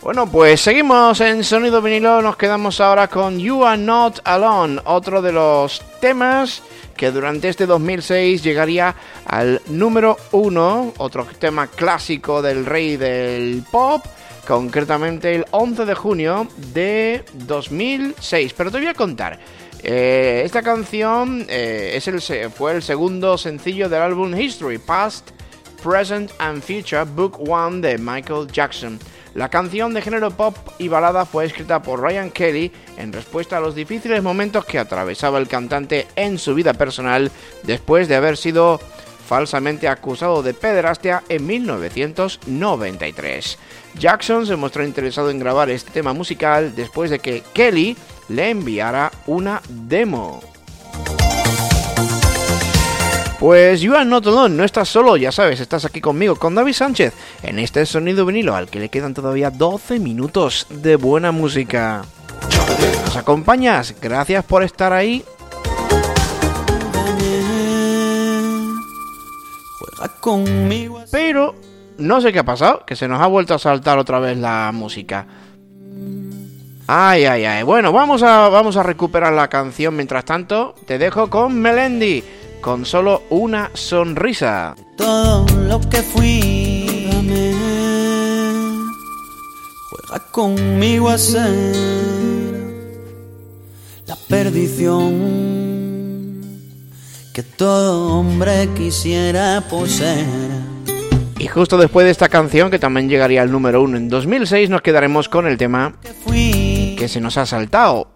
Bueno, 0.00 0.30
pues 0.30 0.60
seguimos 0.60 1.20
en 1.22 1.42
Sonido 1.42 1.82
Vinilo. 1.82 2.22
Nos 2.22 2.36
quedamos 2.36 2.80
ahora 2.80 3.08
con 3.08 3.40
You 3.40 3.64
Are 3.64 3.82
Not 3.82 4.20
Alone, 4.22 4.80
otro 4.84 5.20
de 5.20 5.32
los 5.32 5.82
temas 6.00 6.62
que 6.96 7.10
durante 7.10 7.48
este 7.48 7.66
2006 7.66 8.44
llegaría 8.44 8.94
al 9.26 9.60
número 9.66 10.18
uno, 10.30 10.92
otro 10.98 11.26
tema 11.36 11.66
clásico 11.66 12.42
del 12.42 12.64
rey 12.64 12.96
del 12.96 13.64
pop, 13.68 14.04
concretamente 14.48 15.34
el 15.34 15.44
11 15.50 15.84
de 15.84 15.94
junio 15.94 16.48
de 16.72 17.22
2006. 17.34 18.54
Pero 18.54 18.70
te 18.70 18.78
voy 18.78 18.86
a 18.86 18.94
contar. 18.94 19.38
Eh, 19.82 20.40
esta 20.42 20.62
canción 20.62 21.44
eh, 21.50 21.92
es 21.94 22.08
el, 22.08 22.22
fue 22.50 22.72
el 22.72 22.82
segundo 22.82 23.36
sencillo 23.36 23.90
del 23.90 24.00
álbum 24.00 24.34
History, 24.34 24.78
Past, 24.78 25.28
Present 25.84 26.30
and 26.38 26.62
Future, 26.62 27.04
Book 27.04 27.38
One 27.46 27.86
de 27.86 27.98
Michael 27.98 28.46
Jackson. 28.50 28.98
La 29.34 29.50
canción 29.50 29.92
de 29.92 30.00
género 30.00 30.30
pop 30.30 30.56
y 30.78 30.88
balada 30.88 31.26
fue 31.26 31.44
escrita 31.44 31.82
por 31.82 32.00
Ryan 32.00 32.30
Kelly 32.30 32.72
en 32.96 33.12
respuesta 33.12 33.58
a 33.58 33.60
los 33.60 33.74
difíciles 33.74 34.22
momentos 34.22 34.64
que 34.64 34.78
atravesaba 34.78 35.38
el 35.38 35.46
cantante 35.46 36.06
en 36.16 36.38
su 36.38 36.54
vida 36.54 36.72
personal 36.72 37.30
después 37.64 38.08
de 38.08 38.16
haber 38.16 38.38
sido 38.38 38.80
falsamente 39.28 39.86
acusado 39.88 40.42
de 40.42 40.54
pederastia 40.54 41.22
en 41.28 41.46
1993. 41.46 43.58
Jackson 43.98 44.46
se 44.46 44.56
mostró 44.56 44.84
interesado 44.84 45.30
en 45.30 45.38
grabar 45.38 45.70
este 45.70 45.90
tema 45.90 46.12
musical 46.12 46.74
después 46.74 47.10
de 47.10 47.18
que 47.18 47.42
Kelly 47.52 47.96
le 48.28 48.50
enviara 48.50 49.10
una 49.26 49.62
demo. 49.68 50.40
Pues 53.38 53.80
You 53.80 53.94
Are 53.94 54.04
Not 54.04 54.26
Alone, 54.26 54.56
no 54.56 54.64
estás 54.64 54.88
solo, 54.88 55.16
ya 55.16 55.30
sabes, 55.30 55.60
estás 55.60 55.84
aquí 55.84 56.00
conmigo, 56.00 56.34
con 56.34 56.56
David 56.56 56.72
Sánchez, 56.72 57.14
en 57.44 57.60
este 57.60 57.86
sonido 57.86 58.26
vinilo 58.26 58.56
al 58.56 58.68
que 58.68 58.80
le 58.80 58.88
quedan 58.88 59.14
todavía 59.14 59.50
12 59.50 60.00
minutos 60.00 60.66
de 60.70 60.96
buena 60.96 61.30
música. 61.30 62.04
¿Nos 63.04 63.16
acompañas? 63.16 63.94
Gracias 64.00 64.44
por 64.44 64.64
estar 64.64 64.92
ahí. 64.92 65.24
Pero 71.10 71.54
no 71.98 72.20
sé 72.20 72.32
qué 72.32 72.38
ha 72.38 72.44
pasado, 72.44 72.84
que 72.86 72.96
se 72.96 73.08
nos 73.08 73.20
ha 73.20 73.26
vuelto 73.26 73.54
a 73.54 73.58
saltar 73.58 73.98
otra 73.98 74.18
vez 74.18 74.38
la 74.38 74.70
música. 74.72 75.26
Ay, 76.86 77.26
ay, 77.26 77.44
ay. 77.44 77.62
Bueno, 77.64 77.92
vamos 77.92 78.22
a, 78.22 78.48
vamos 78.48 78.76
a 78.76 78.82
recuperar 78.82 79.34
la 79.34 79.48
canción. 79.48 79.94
Mientras 79.94 80.24
tanto, 80.24 80.74
te 80.86 80.96
dejo 80.96 81.28
con 81.28 81.60
Melendi 81.60 82.24
con 82.60 82.86
solo 82.86 83.24
una 83.30 83.70
sonrisa. 83.74 84.74
Todo 84.96 85.46
lo 85.68 85.80
que 85.80 85.98
fui, 86.02 87.08
dame. 87.12 87.52
Juega 89.90 90.24
conmigo 90.30 91.10
a 91.10 91.18
ser 91.18 91.74
la 94.06 94.16
perdición 94.28 95.58
que 97.34 97.42
todo 97.42 98.18
hombre 98.18 98.68
quisiera 98.74 99.62
poseer. 99.68 100.57
Y 101.38 101.46
justo 101.46 101.78
después 101.78 102.04
de 102.04 102.10
esta 102.10 102.28
canción, 102.28 102.70
que 102.70 102.78
también 102.78 103.08
llegaría 103.08 103.42
al 103.42 103.52
número 103.52 103.82
uno 103.82 103.96
en 103.96 104.08
2006, 104.08 104.70
nos 104.70 104.82
quedaremos 104.82 105.28
con 105.28 105.46
el 105.46 105.56
tema 105.56 105.94
que 106.26 107.06
se 107.08 107.20
nos 107.20 107.36
ha 107.36 107.46
saltado. 107.46 108.10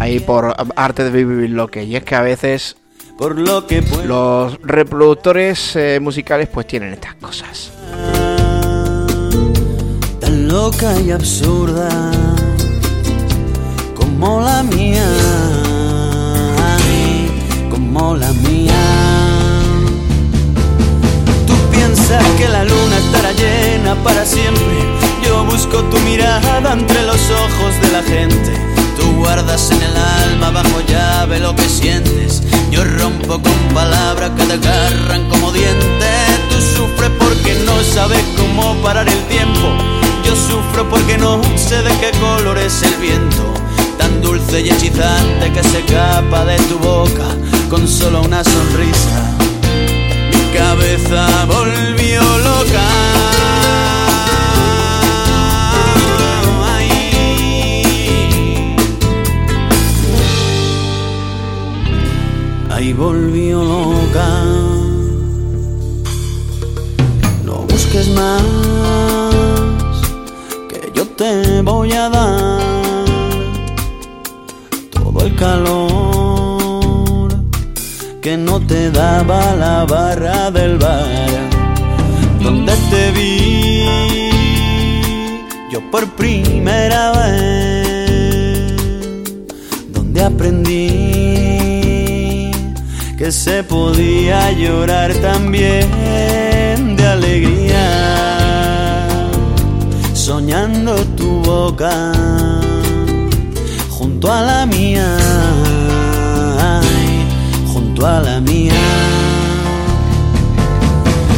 Ahí 0.00 0.20
por 0.20 0.54
arte 0.76 1.04
de 1.04 1.10
vivir 1.10 1.50
lo 1.50 1.68
que. 1.68 1.84
Y 1.84 1.96
es 1.96 2.04
que 2.04 2.14
a 2.14 2.22
veces 2.22 2.76
por 3.18 3.38
lo 3.38 3.66
que 3.66 3.82
los 4.06 4.58
reproductores 4.62 5.76
eh, 5.76 6.00
musicales 6.00 6.48
pues 6.48 6.66
tienen 6.66 6.92
estas 6.92 7.14
cosas. 7.16 7.70
Tan 10.20 10.48
loca 10.48 10.98
y 11.00 11.10
absurda 11.10 11.88
como 13.94 14.40
la 14.40 14.62
mía, 14.62 15.06
como 17.70 18.16
la 18.16 18.32
mía. 18.32 18.61
Que 22.36 22.48
la 22.48 22.64
luna 22.64 22.98
estará 22.98 23.32
llena 23.32 23.94
para 24.02 24.24
siempre. 24.24 24.76
Yo 25.24 25.44
busco 25.44 25.82
tu 25.84 25.98
mirada 26.00 26.72
entre 26.72 27.02
los 27.02 27.20
ojos 27.30 27.80
de 27.80 27.92
la 27.92 28.02
gente. 28.02 28.52
Tú 28.98 29.16
guardas 29.16 29.70
en 29.70 29.82
el 29.82 29.96
alma 29.96 30.50
bajo 30.50 30.80
llave 30.80 31.38
lo 31.38 31.54
que 31.54 31.68
sientes. 31.68 32.42
Yo 32.70 32.84
rompo 32.84 33.40
con 33.40 33.74
palabras 33.74 34.30
que 34.36 34.44
te 34.44 34.52
agarran 34.54 35.28
como 35.28 35.52
dientes. 35.52 36.40
Tú 36.50 36.60
sufres 36.76 37.10
porque 37.18 37.54
no 37.64 37.82
sabes 37.82 38.22
cómo 38.36 38.74
parar 38.82 39.08
el 39.08 39.22
tiempo. 39.26 39.68
Yo 40.24 40.34
sufro 40.36 40.88
porque 40.88 41.18
no 41.18 41.40
sé 41.56 41.82
de 41.82 41.90
qué 42.00 42.10
color 42.18 42.58
es 42.58 42.82
el 42.82 42.94
viento. 42.96 43.54
Tan 43.98 44.20
dulce 44.20 44.60
y 44.60 44.70
hechizante 44.70 45.52
que 45.52 45.62
se 45.62 45.78
escapa 45.80 46.44
de 46.44 46.56
tu 46.68 46.78
boca 46.78 47.28
con 47.68 47.86
solo 47.88 48.22
una 48.22 48.44
sonrisa. 48.44 49.51
Cabeza 50.52 51.46
volvió 51.46 52.20
loca. 52.38 52.88
Ahí 62.70 62.92
volvió 62.92 63.64
loca. 63.64 64.44
No 67.44 67.66
busques 67.68 68.08
más, 68.08 68.42
que 70.68 70.92
yo 70.94 71.06
te 71.06 71.62
voy 71.62 71.92
a 71.92 72.08
dar 72.08 72.60
todo 74.90 75.26
el 75.26 75.34
calor 75.36 76.21
que 78.22 78.36
no 78.36 78.60
te 78.60 78.90
daba 78.92 79.54
la 79.56 79.84
barra 79.84 80.50
del 80.52 80.78
bar. 80.78 81.04
Donde 82.40 82.72
te 82.90 83.10
vi 83.10 83.84
yo 85.72 85.80
por 85.90 86.08
primera 86.12 87.12
vez. 87.18 88.72
Donde 89.92 90.22
aprendí 90.22 90.82
que 93.18 93.32
se 93.32 93.64
podía 93.64 94.52
llorar 94.52 95.12
también 95.14 96.96
de 96.96 97.06
alegría, 97.06 97.86
soñando 100.14 100.94
tu 101.16 101.40
boca 101.42 102.12
junto 103.90 104.32
a 104.32 104.42
la 104.42 104.66
mía, 104.66 105.16
a 108.04 108.20
la 108.20 108.40
mía. 108.40 108.74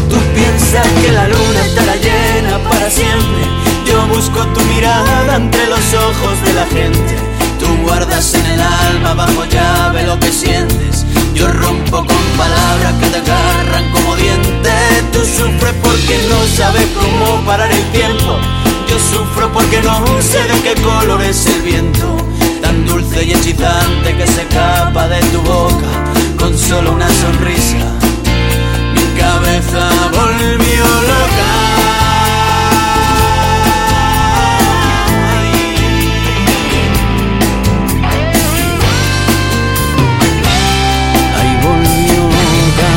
Tú 0.08 0.16
piensas 0.34 0.86
que 1.02 1.12
la 1.12 1.28
luna 1.28 1.66
estará 1.66 1.96
llena 1.96 2.58
para 2.70 2.88
siempre, 2.88 3.44
yo 3.84 4.06
busco 4.06 4.46
tu 4.54 4.60
mirada 4.72 5.36
entre 5.36 5.66
los 5.66 5.92
ojos 5.92 6.42
de 6.44 6.54
la 6.54 6.66
gente. 6.66 7.16
Tú 7.58 7.66
guardas 7.82 8.34
en 8.34 8.46
el 8.46 8.60
alma 8.62 9.14
bajo 9.14 9.44
llave 9.44 10.04
lo 10.04 10.18
que 10.18 10.32
sientes. 10.32 11.04
Yo 11.34 11.48
rompo 11.48 11.98
con 11.98 12.24
palabras 12.38 12.94
que 13.00 13.06
te 13.08 13.18
agarran 13.18 13.90
como 13.92 14.16
dientes. 14.16 15.12
Tú 15.12 15.20
sufres 15.20 15.74
porque 15.82 16.18
no 16.30 16.46
sabes 16.56 16.86
cómo 16.98 17.44
parar 17.44 17.70
el 17.70 17.84
tiempo. 17.92 18.38
Yo 18.88 18.98
sufro 18.98 19.52
porque 19.52 19.82
no 19.82 20.00
sé 20.22 20.42
de 20.44 20.60
qué 20.62 20.80
color 20.80 21.20
es 21.22 21.46
el 21.46 21.60
viento. 21.62 22.16
Tan 22.62 22.86
dulce 22.86 23.22
y 23.24 23.32
hechizante 23.32 24.16
que 24.16 24.26
se 24.26 24.42
escapa 24.42 25.08
de 25.08 25.20
tu 25.26 25.42
boca 25.42 26.03
con 26.44 26.58
solo 26.58 26.92
una 26.92 27.08
sonrisa. 27.08 27.86
Mi 28.94 29.04
cabeza 29.18 29.88
volvió 30.12 30.84
loca. 31.10 31.50
Ahí 41.38 41.52
volvió 41.64 42.22
loca. 42.60 42.90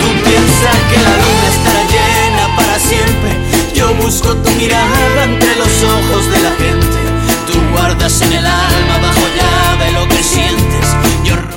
Tú 0.00 0.08
piensas 0.28 0.78
que 0.90 0.98
la 1.06 1.14
luna 1.22 1.46
estará 1.56 1.82
llena 1.94 2.56
para 2.56 2.78
siempre. 2.78 3.30
Yo 3.74 3.94
busco 3.94 4.36
tu 4.36 4.50
mirada 4.50 5.24
entre 5.24 5.56
los 5.56 5.82
ojos 5.96 6.30
de 6.30 6.40
la 6.42 6.50
gente. 6.62 6.98
Tú 7.46 7.58
guardas 7.72 8.20
en 8.20 8.32
el 8.34 8.44
alma 8.46 8.98
bajo 9.00 9.24
llave 9.38 9.92
lo 9.92 10.06
que 10.08 10.22
sientes. 10.22 11.11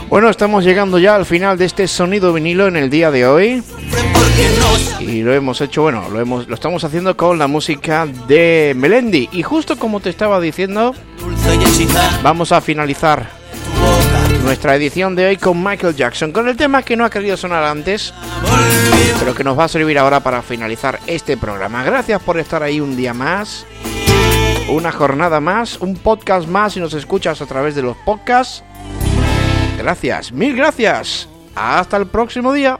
Bueno, 0.10 0.30
estamos 0.30 0.64
llegando 0.64 0.98
ya 1.00 1.16
al 1.16 1.26
final 1.26 1.58
de 1.58 1.66
este 1.66 1.88
sonido 1.88 2.32
vinilo 2.32 2.68
en 2.68 2.78
el 2.78 2.90
día 2.90 3.12
de 3.12 3.28
hoy. 3.28 3.64
Y 5.00 5.22
lo 5.22 5.34
hemos 5.34 5.62
hecho, 5.62 5.82
bueno, 5.84 6.10
lo, 6.10 6.20
hemos, 6.20 6.48
lo 6.48 6.56
estamos 6.56 6.84
haciendo 6.84 7.16
con 7.18 7.38
la 7.38 7.48
música 7.48 8.08
de 8.28 8.74
Melendi. 8.76 9.30
Y 9.32 9.44
justo 9.44 9.78
como 9.78 10.00
te 10.00 10.10
estaba 10.10 10.40
diciendo, 10.40 10.94
vamos 12.24 12.52
a 12.52 12.62
finalizar 12.62 13.30
nuestra 14.44 14.76
edición 14.76 15.16
de 15.16 15.28
hoy 15.28 15.38
con 15.38 15.64
Michael 15.64 15.96
Jackson, 15.96 16.32
con 16.32 16.48
el 16.48 16.56
tema 16.56 16.84
que 16.84 16.96
no 16.96 17.04
ha 17.04 17.10
querido 17.10 17.36
sonar 17.36 17.64
antes, 17.64 18.14
pero 19.20 19.34
que 19.34 19.44
nos 19.44 19.58
va 19.58 19.66
a 19.66 19.68
servir 19.68 19.98
ahora 19.98 20.20
para 20.20 20.42
finalizar 20.42 21.00
este 21.08 21.36
programa. 21.36 21.84
Gracias 21.84 22.22
por 22.22 22.38
estar 22.38 22.62
ahí 22.62 22.80
un 22.80 22.96
día 22.96 23.14
más, 23.14 23.66
una 24.70 24.92
jornada 24.92 25.40
más, 25.40 25.78
un 25.80 25.96
podcast 25.96 26.48
más 26.48 26.74
si 26.74 26.80
nos 26.80 26.94
escuchas 26.94 27.42
a 27.42 27.46
través 27.46 27.76
de 27.76 27.82
los 27.82 27.98
podcasts. 27.98 28.64
Gracias, 29.78 30.32
mil 30.32 30.56
gracias. 30.56 31.28
Hasta 31.56 31.98
el 31.98 32.08
próximo 32.08 32.52
día. 32.54 32.80